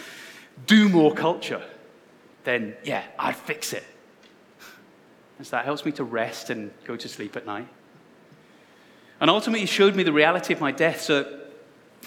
do 0.66 0.88
more 0.88 1.14
culture, 1.14 1.62
then 2.44 2.76
yeah, 2.84 3.04
I'd 3.18 3.36
fix 3.36 3.72
it. 3.72 3.84
And 5.38 5.46
so 5.46 5.56
that 5.56 5.64
helps 5.64 5.84
me 5.84 5.92
to 5.92 6.04
rest 6.04 6.50
and 6.50 6.70
go 6.84 6.96
to 6.96 7.08
sleep 7.08 7.36
at 7.36 7.46
night. 7.46 7.68
And 9.20 9.30
ultimately, 9.30 9.66
showed 9.66 9.94
me 9.94 10.02
the 10.02 10.12
reality 10.12 10.52
of 10.52 10.60
my 10.60 10.72
death. 10.72 11.00
So 11.00 11.40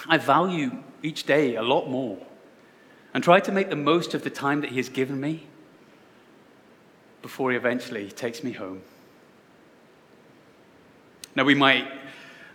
I 0.07 0.17
value 0.17 0.83
each 1.01 1.23
day 1.23 1.55
a 1.55 1.61
lot 1.61 1.89
more 1.89 2.17
and 3.13 3.23
try 3.23 3.39
to 3.39 3.51
make 3.51 3.69
the 3.69 3.75
most 3.75 4.13
of 4.13 4.23
the 4.23 4.29
time 4.29 4.61
that 4.61 4.71
He 4.71 4.77
has 4.77 4.89
given 4.89 5.19
me 5.19 5.47
before 7.21 7.51
He 7.51 7.57
eventually 7.57 8.11
takes 8.11 8.43
me 8.43 8.51
home. 8.51 8.81
Now, 11.35 11.43
we 11.43 11.55
might 11.55 11.87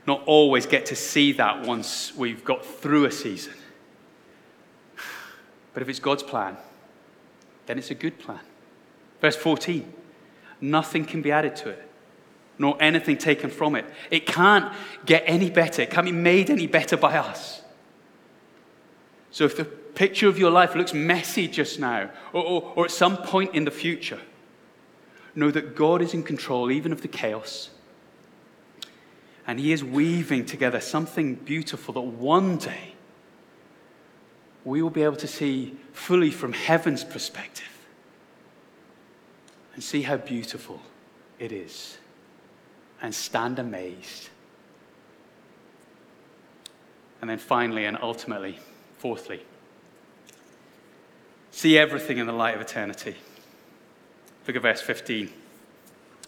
not 0.06 0.22
always 0.24 0.66
get 0.66 0.86
to 0.86 0.96
see 0.96 1.32
that 1.32 1.66
once 1.66 2.14
we've 2.16 2.44
got 2.44 2.64
through 2.64 3.04
a 3.04 3.12
season. 3.12 3.54
But 5.74 5.82
if 5.82 5.88
it's 5.88 6.00
God's 6.00 6.22
plan, 6.22 6.56
then 7.70 7.78
it's 7.78 7.92
a 7.92 7.94
good 7.94 8.18
plan. 8.18 8.40
Verse 9.20 9.36
14 9.36 9.94
nothing 10.62 11.06
can 11.06 11.22
be 11.22 11.32
added 11.32 11.56
to 11.56 11.70
it, 11.70 11.90
nor 12.58 12.76
anything 12.82 13.16
taken 13.16 13.48
from 13.48 13.74
it. 13.74 13.86
It 14.10 14.26
can't 14.26 14.74
get 15.06 15.22
any 15.24 15.48
better, 15.48 15.82
it 15.82 15.90
can't 15.90 16.04
be 16.04 16.12
made 16.12 16.50
any 16.50 16.66
better 16.66 16.98
by 16.98 17.16
us. 17.16 17.62
So 19.30 19.44
if 19.44 19.56
the 19.56 19.64
picture 19.64 20.28
of 20.28 20.38
your 20.38 20.50
life 20.50 20.74
looks 20.74 20.92
messy 20.92 21.48
just 21.48 21.78
now, 21.78 22.10
or, 22.32 22.44
or, 22.44 22.72
or, 22.76 22.84
at 22.86 22.90
some 22.90 23.16
point 23.18 23.54
in 23.54 23.64
the 23.64 23.70
future, 23.70 24.20
know 25.34 25.50
that 25.52 25.76
God 25.76 26.02
is 26.02 26.12
in 26.12 26.24
control 26.24 26.70
even 26.70 26.92
of 26.92 27.00
the 27.00 27.08
chaos. 27.08 27.70
And 29.46 29.60
He 29.60 29.72
is 29.72 29.82
weaving 29.82 30.44
together 30.44 30.80
something 30.80 31.36
beautiful 31.36 31.94
that 31.94 32.00
one 32.00 32.58
day 32.58 32.96
we 34.64 34.82
will 34.82 34.90
be 34.90 35.02
able 35.02 35.16
to 35.16 35.26
see 35.26 35.76
fully 35.92 36.30
from 36.30 36.52
heaven's 36.52 37.04
perspective 37.04 37.66
and 39.74 39.82
see 39.82 40.02
how 40.02 40.16
beautiful 40.16 40.80
it 41.38 41.52
is 41.52 41.98
and 43.00 43.14
stand 43.14 43.58
amazed. 43.58 44.28
And 47.20 47.28
then 47.28 47.38
finally 47.38 47.84
and 47.84 47.98
ultimately, 48.00 48.58
Fourthly, 49.00 49.40
see 51.50 51.78
everything 51.78 52.18
in 52.18 52.26
the 52.26 52.34
light 52.34 52.54
of 52.54 52.60
eternity. 52.60 53.16
Look 54.46 54.56
at 54.56 54.60
verse 54.60 54.82
15. 54.82 55.32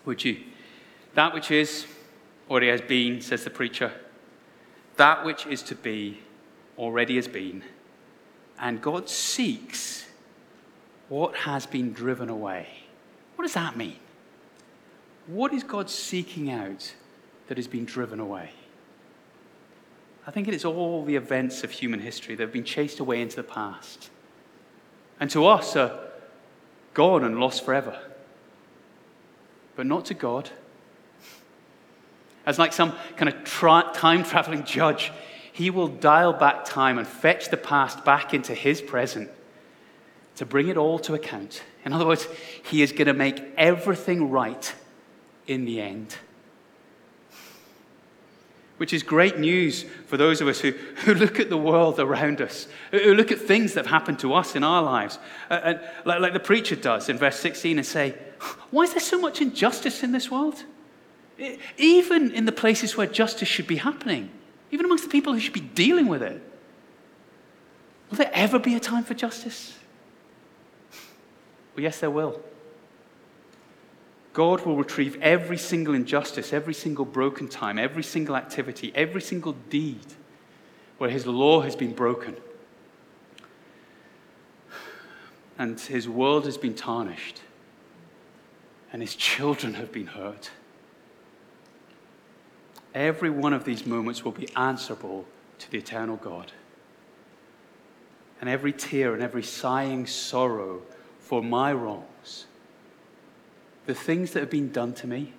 Would 0.07 0.25
you? 0.25 0.41
That 1.13 1.35
which 1.35 1.51
is 1.51 1.85
already 2.49 2.69
has 2.69 2.81
been, 2.81 3.21
says 3.21 3.45
the 3.45 3.51
preacher. 3.51 3.93
That 4.97 5.23
which 5.23 5.47
is 5.47 5.63
to 5.65 5.75
be 5.75 6.21
already 6.79 7.17
has 7.17 7.29
been. 7.29 7.63
And 8.63 8.81
God 8.81 9.09
seeks 9.11 10.07
what 11.09 11.35
has 11.35 11.67
been 11.67 11.93
driven 11.93 12.29
away. 12.29 12.69
What 13.35 13.45
does 13.45 13.55
that 13.55 13.77
mean? 13.77 13.97
What 15.27 15.53
is 15.53 15.65
God 15.65 15.91
seeking 15.91 16.51
out 16.51 16.95
that 17.49 17.59
has 17.59 17.67
been 17.67 17.85
driven 17.85 18.21
away? 18.21 18.51
I 20.27 20.31
think 20.31 20.47
it 20.47 20.55
is 20.55 20.65
all 20.65 21.05
the 21.05 21.17
events 21.17 21.65
of 21.65 21.73
human 21.73 21.99
history 21.99 22.37
that 22.37 22.43
have 22.43 22.53
been 22.53 22.63
chased 22.63 23.01
away 23.01 23.21
into 23.21 23.37
the 23.37 23.43
past. 23.43 24.11
And 25.19 25.29
to 25.31 25.47
us 25.47 25.75
are 25.75 25.99
gone 26.95 27.25
and 27.25 27.41
lost 27.41 27.65
forever. 27.65 28.01
But 29.75 29.87
not 29.87 30.05
to 30.07 30.15
God. 30.15 30.51
As 32.47 32.61
like 32.61 32.73
some 32.73 32.93
kind 33.17 33.29
of 33.29 33.43
tra- 33.43 33.91
time 33.93 34.23
traveling 34.23 34.65
judge, 34.65 35.11
he 35.53 35.71
will 35.71 35.89
dial 35.89 36.33
back 36.33 36.65
time 36.65 36.99
and 36.99 37.07
fetch 37.07 37.51
the 37.51 37.57
past 37.57 38.05
back 38.05 38.35
into 38.35 38.55
his 38.55 38.81
present 38.81 39.31
to 40.37 40.47
bring 40.47 40.69
it 40.69 40.77
all 40.77 40.99
to 41.01 41.15
account. 41.15 41.63
In 41.85 41.93
other 41.93 42.07
words, 42.07 42.27
he 42.65 42.83
is 42.83 42.93
going 42.93 43.07
to 43.07 43.13
make 43.13 43.43
everything 43.57 44.31
right 44.31 44.75
in 45.47 45.65
the 45.65 45.81
end 45.81 46.17
which 48.83 48.93
is 48.93 49.05
great 49.05 49.39
news 49.39 49.85
for 50.09 50.17
those 50.17 50.41
of 50.41 50.49
us 50.49 50.59
who, 50.59 50.73
who 51.05 51.15
look 51.15 51.39
at 51.39 51.49
the 51.49 51.57
world 51.57 52.01
around 52.01 52.41
us, 52.41 52.67
who 52.91 53.15
look 53.15 53.31
at 53.31 53.39
things 53.39 53.75
that 53.75 53.87
have 53.87 53.93
happened 53.93 54.19
to 54.19 54.35
us 54.35 54.57
in 54.57 54.65
our 54.65 54.83
lives, 54.83 55.21
and 55.51 55.79
like, 56.05 56.19
like 56.19 56.33
the 56.33 56.41
preacher 56.41 56.75
does 56.75 57.09
in 57.09 57.17
verse 57.17 57.39
16, 57.39 57.79
and 57.79 57.87
say, 57.87 58.13
Why 58.73 58.83
is 58.83 58.91
there 58.91 58.99
so 58.99 59.21
much 59.21 59.41
injustice 59.41 60.03
in 60.03 60.11
this 60.11 60.33
world? 60.33 60.65
Even 61.79 62.33
in 62.33 62.45
the 62.45 62.51
places 62.51 62.97
where 62.97 63.07
justice 63.07 63.47
should 63.47 63.69
be 63.69 63.77
happening, 63.77 64.31
even 64.73 64.87
amongst 64.87 65.05
the 65.05 65.11
people 65.11 65.33
who 65.33 65.39
should 65.39 65.53
be 65.53 65.61
dealing 65.61 66.09
with 66.09 66.23
it. 66.23 66.43
Will 68.11 68.17
there 68.17 68.31
ever 68.35 68.59
be 68.59 68.75
a 68.75 68.81
time 68.81 69.05
for 69.05 69.15
justice? 69.15 69.79
Well, 71.77 71.85
yes, 71.85 72.01
there 72.01 72.11
will. 72.11 72.43
God 74.33 74.65
will 74.65 74.77
retrieve 74.77 75.17
every 75.21 75.59
single 75.59 75.95
injustice, 75.95 76.53
every 76.53 76.75
single 76.75 77.05
broken 77.05 77.49
time, 77.49 77.79
every 77.79 78.03
single 78.03 78.35
activity, 78.35 78.91
every 78.95 79.21
single 79.21 79.53
deed 79.69 80.07
where 80.99 81.11
his 81.11 81.27
law 81.27 81.61
has 81.61 81.77
been 81.77 81.93
broken. 81.93 82.37
And 85.59 85.79
his 85.79 86.09
world 86.09 86.47
has 86.47 86.57
been 86.57 86.75
tarnished. 86.75 87.43
and 88.93 89.01
his 89.01 89.15
children 89.15 89.75
have 89.75 89.91
been 89.91 90.09
hurt. 90.09 90.51
Every 92.95 93.31
one 93.31 93.53
of 93.53 93.65
these 93.65 93.87
moments 93.87 94.25
will 94.25 94.33
be 94.33 94.49
answerable 94.55 95.25
to 95.59 95.71
the 95.71 95.79
eternal 95.79 96.17
God. 96.17 96.53
And 98.41 98.51
every 98.51 98.73
tear 98.73 99.15
and 99.15 99.23
every 99.23 99.43
sighing 99.43 100.07
sorrow 100.07 100.83
for 101.21 101.43
my 101.43 101.73
wrongs, 101.73 102.47
the 103.87 103.95
things 103.95 104.33
that 104.33 104.41
have 104.41 104.51
been 104.51 104.73
done 104.73 104.93
to 104.95 105.07
me, 105.07 105.33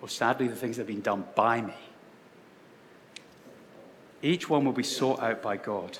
or 0.00 0.08
sadly, 0.08 0.46
the 0.46 0.54
things 0.54 0.76
that 0.76 0.82
have 0.82 0.88
been 0.88 1.00
done 1.00 1.24
by 1.34 1.60
me, 1.60 1.74
each 4.22 4.48
one 4.48 4.64
will 4.64 4.72
be 4.72 4.82
sought 4.82 5.20
out 5.20 5.42
by 5.42 5.56
God, 5.56 5.98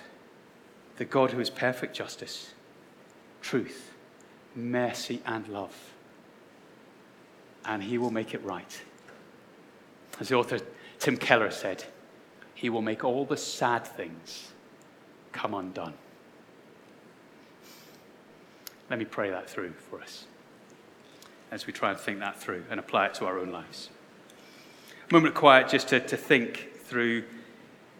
the 0.96 1.04
God 1.04 1.30
who 1.30 1.40
is 1.40 1.50
perfect 1.50 1.96
justice, 1.96 2.52
truth, 3.40 3.92
mercy, 4.54 5.22
and 5.24 5.48
love. 5.48 5.74
And 7.64 7.82
he 7.82 7.98
will 7.98 8.10
make 8.10 8.34
it 8.34 8.42
right. 8.44 8.82
As 10.20 10.28
the 10.28 10.34
author 10.34 10.58
Tim 10.98 11.16
Keller 11.16 11.50
said, 11.50 11.84
he 12.54 12.68
will 12.68 12.82
make 12.82 13.04
all 13.04 13.24
the 13.24 13.36
sad 13.36 13.86
things 13.86 14.52
come 15.32 15.54
undone. 15.54 15.94
Let 18.90 18.98
me 18.98 19.04
pray 19.04 19.30
that 19.30 19.48
through 19.48 19.72
for 19.72 20.00
us 20.00 20.24
as 21.50 21.66
we 21.66 21.72
try 21.72 21.90
and 21.90 21.98
think 21.98 22.20
that 22.20 22.40
through 22.40 22.64
and 22.70 22.80
apply 22.80 23.06
it 23.06 23.14
to 23.14 23.26
our 23.26 23.38
own 23.38 23.50
lives. 23.50 23.90
A 25.08 25.14
moment 25.14 25.34
of 25.34 25.40
quiet 25.40 25.68
just 25.68 25.88
to, 25.88 26.00
to 26.00 26.16
think 26.16 26.70
through 26.82 27.24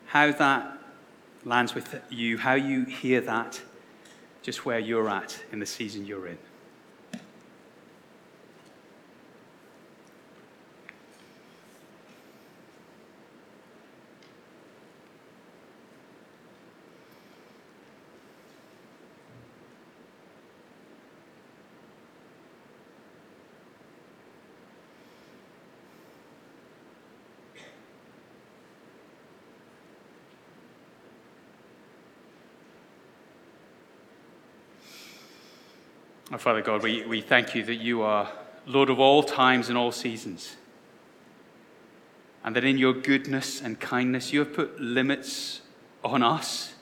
how 0.07 0.33
that 0.33 0.79
lands 1.45 1.75
with 1.75 2.03
you, 2.11 2.39
how 2.39 2.55
you 2.55 2.85
hear 2.85 3.21
that, 3.23 3.63
just 4.43 4.67
where 4.67 4.79
you're 4.79 5.09
at 5.09 5.39
in 5.53 5.61
the 5.61 5.67
season 5.67 6.05
you're 6.05 6.27
in. 6.27 6.39
Our 36.31 36.37
Father 36.37 36.61
God, 36.61 36.83
we, 36.83 37.07
we 37.07 37.23
thank 37.23 37.55
you 37.55 37.65
that 37.65 37.77
you 37.77 38.03
are 38.03 38.31
Lord 38.67 38.91
of 38.91 39.01
all 39.01 39.23
times 39.23 39.71
and 39.71 39.79
all 39.79 39.91
seasons. 39.91 40.57
And 42.45 42.55
that 42.55 42.65
in 42.65 42.77
your 42.77 42.93
goodness 42.93 43.63
and 43.63 43.81
kindness, 43.81 44.31
you 44.31 44.41
have 44.41 44.53
put 44.53 44.79
limits 44.79 45.63
on 46.05 46.23
us 46.23 46.75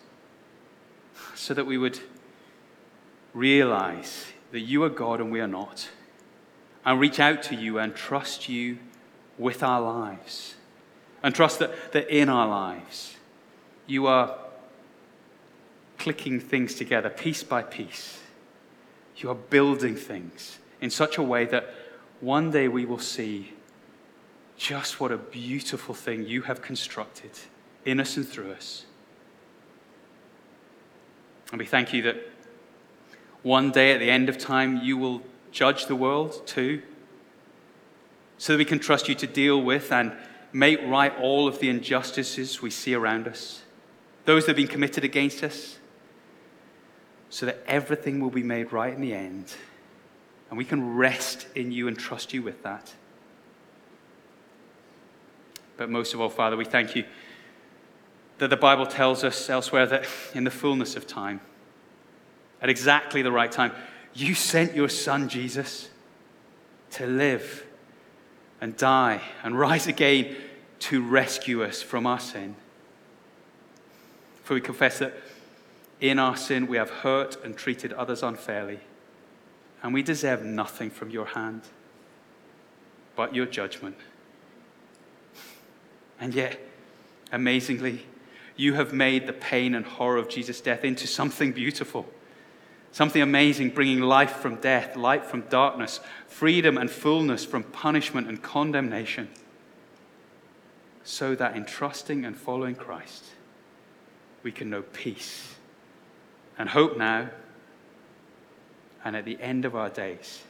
so 1.37 1.55
that 1.55 1.65
we 1.65 1.79
would 1.79 2.01
realize 3.35 4.27
that 4.51 4.61
you 4.61 4.83
are 4.83 4.89
God 4.89 5.21
and 5.21 5.31
we 5.31 5.41
are 5.41 5.47
not. 5.47 5.91
And 6.85 6.99
reach 6.99 7.21
out 7.21 7.45
to 7.45 7.55
you 7.55 7.79
and 7.79 7.95
trust 7.95 8.49
you 8.49 8.79
with 9.39 9.63
our 9.63 9.81
lives. 9.81 10.57
And 11.23 11.33
trust 11.33 11.61
that, 11.61 11.93
that 11.93 12.09
in 12.09 12.29
our 12.29 12.49
lives, 12.49 13.15
you 13.87 14.09
are 14.09 14.37
clicking 15.99 16.41
things 16.41 16.75
together 16.75 17.11
piece 17.11 17.45
by 17.45 17.63
piece 17.63 18.23
you 19.17 19.31
are 19.31 19.35
building 19.35 19.97
things 19.97 20.59
in 20.81 20.91
such 20.91 21.19
a 21.19 21.23
way 21.23 21.45
that 21.47 21.73
one 22.21 22.51
day 22.51 22.69
we 22.69 22.85
will 22.85 22.99
see 22.99 23.53
just 24.57 25.01
what 25.01 25.13
a 25.13 25.17
beautiful 25.17 25.95
thing 25.95 26.27
you 26.27 26.43
have 26.43 26.63
constructed 26.63 27.31
in 27.85 28.01
us 28.01 28.17
and 28.17 28.27
through 28.27 28.53
us. 28.53 28.87
And 31.53 31.59
we 31.59 31.67
thank 31.67 31.93
you 31.93 32.03
that 32.03 32.17
one 33.43 33.71
day 33.71 33.93
at 33.93 34.01
the 34.01 34.11
end 34.11 34.29
of 34.29 34.39
time 34.39 34.79
you 34.83 34.97
will 34.97 35.23
judge 35.53 35.87
the 35.87 35.97
world 35.97 36.47
too, 36.47 36.83
so 38.39 38.53
that 38.53 38.59
we 38.59 38.65
can 38.65 38.79
trust 38.79 39.09
you 39.09 39.15
to 39.15 39.27
deal 39.27 39.63
with 39.63 39.93
and 39.93 40.13
make 40.53 40.81
right 40.85 41.17
all 41.19 41.49
of 41.49 41.59
the 41.61 41.69
injustices 41.69 42.61
we 42.61 42.71
see 42.71 42.95
around 42.95 43.29
us, 43.29 43.63
those 44.25 44.45
that 44.45 44.51
have 44.51 44.57
been 44.57 44.67
committed 44.67 45.05
against 45.05 45.43
us 45.43 45.79
so 47.37 47.44
that 47.44 47.62
everything 47.66 48.18
will 48.18 48.31
be 48.31 48.42
made 48.42 48.72
right 48.72 48.94
in 48.94 49.03
the 49.03 49.12
end. 49.12 49.53
And 50.49 50.57
we 50.57 50.64
can 50.64 50.96
rest 50.96 51.46
in 51.55 51.70
you 51.70 51.87
and 51.87 51.99
trust 51.99 52.33
you 52.33 52.40
with 52.40 52.62
that. 52.62 52.94
But 55.77 55.90
most 55.90 56.14
of 56.14 56.20
all, 56.22 56.31
Father, 56.31 56.57
we 56.57 56.64
thank 56.64 56.96
you 56.96 57.05
that 58.38 58.49
the 58.49 58.57
Bible 58.57 58.87
tells 58.87 59.22
us 59.22 59.51
elsewhere 59.51 59.85
that 59.85 60.07
in 60.33 60.44
the 60.44 60.51
fullness 60.51 60.96
of 60.96 61.07
time, 61.07 61.42
at 62.62 62.70
exactly 62.70 63.20
the 63.20 63.33
right 63.33 63.53
time, 63.53 63.72
you 64.14 64.35
sent 64.35 64.75
your 64.75 64.88
Son, 64.88 65.29
Jesus, 65.29 65.90
to 66.92 67.07
live 67.07 67.66
and 68.62 68.79
die 68.79 69.20
and 69.42 69.59
rise 69.59 69.87
again 69.87 70.35
to 70.79 71.07
rescue 71.07 71.62
us 71.62 71.83
from 71.83 72.07
our 72.07 72.18
sin. 72.18 72.57
For 74.42 74.55
we 74.55 74.62
confess 74.62 75.01
that 75.01 75.12
in 76.01 76.19
our 76.19 76.37
sin, 76.37 76.67
we 76.67 76.77
have 76.77 76.91
hurt 76.91 77.43
and 77.43 77.57
treated 77.57 77.93
others 77.93 78.23
unfairly, 78.23 78.81
and 79.83 79.95
we 79.95 80.03
deserve 80.03 80.45
nothing 80.45 80.91
from 80.91 81.11
your 81.11 81.27
hand 81.27 81.63
but 83.15 83.35
your 83.35 83.47
judgment. 83.47 83.97
And 86.21 86.35
yet, 86.35 86.61
amazingly, 87.33 88.07
you 88.57 88.75
have 88.75 88.93
made 88.93 89.27
the 89.27 89.33
pain 89.33 89.75
and 89.75 89.85
horror 89.85 90.19
of 90.19 90.29
Jesus' 90.29 90.61
death 90.61 90.85
into 90.85 91.07
something 91.07 91.53
beautiful, 91.53 92.07
something 92.93 93.23
amazing, 93.23 93.71
bringing 93.71 94.01
life 94.01 94.37
from 94.37 94.57
death, 94.57 94.97
light 94.97 95.25
from 95.25 95.43
darkness, 95.43 96.01
freedom 96.27 96.77
and 96.77 96.91
fullness 96.91 97.45
from 97.45 97.63
punishment 97.63 98.29
and 98.29 98.43
condemnation, 98.43 99.29
so 101.05 101.35
that 101.35 101.57
in 101.57 101.65
trusting 101.65 102.25
and 102.25 102.37
following 102.37 102.75
Christ, 102.75 103.25
we 104.43 104.53
can 104.53 104.69
know 104.69 104.83
peace 104.83 105.56
and 106.59 106.69
hope 106.69 106.97
now. 106.97 107.31
And 109.05 109.14
at 109.14 109.25
the 109.25 109.40
end 109.40 109.64
of 109.64 109.77
our 109.77 109.88
days, 109.88 110.42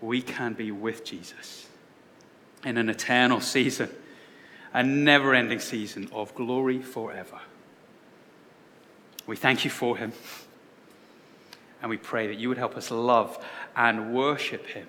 we 0.00 0.20
can 0.20 0.54
be 0.54 0.70
with 0.70 1.04
Jesus 1.04 1.68
in 2.64 2.76
an 2.76 2.88
eternal 2.88 3.40
season, 3.40 3.90
a 4.72 4.82
never 4.82 5.34
ending 5.34 5.60
season 5.60 6.08
of 6.12 6.34
glory 6.34 6.80
forever. 6.80 7.40
We 9.26 9.36
thank 9.36 9.64
you 9.64 9.70
for 9.70 9.96
him. 9.96 10.12
And 11.80 11.90
we 11.90 11.96
pray 11.96 12.26
that 12.28 12.36
you 12.36 12.48
would 12.48 12.58
help 12.58 12.76
us 12.76 12.90
love 12.90 13.44
and 13.76 14.14
worship 14.14 14.66
him 14.66 14.86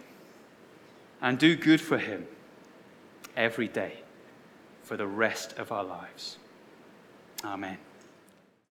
and 1.21 1.38
do 1.38 1.56
good 1.56 1.82
for 1.82 1.97
him 1.97 2.25
every 3.36 3.67
day 3.67 3.99
for 4.84 4.95
the 4.95 5.08
rest 5.08 5.58
of 5.58 5.71
our 5.71 5.84
lives. 5.84 6.38
Amen. 7.43 7.78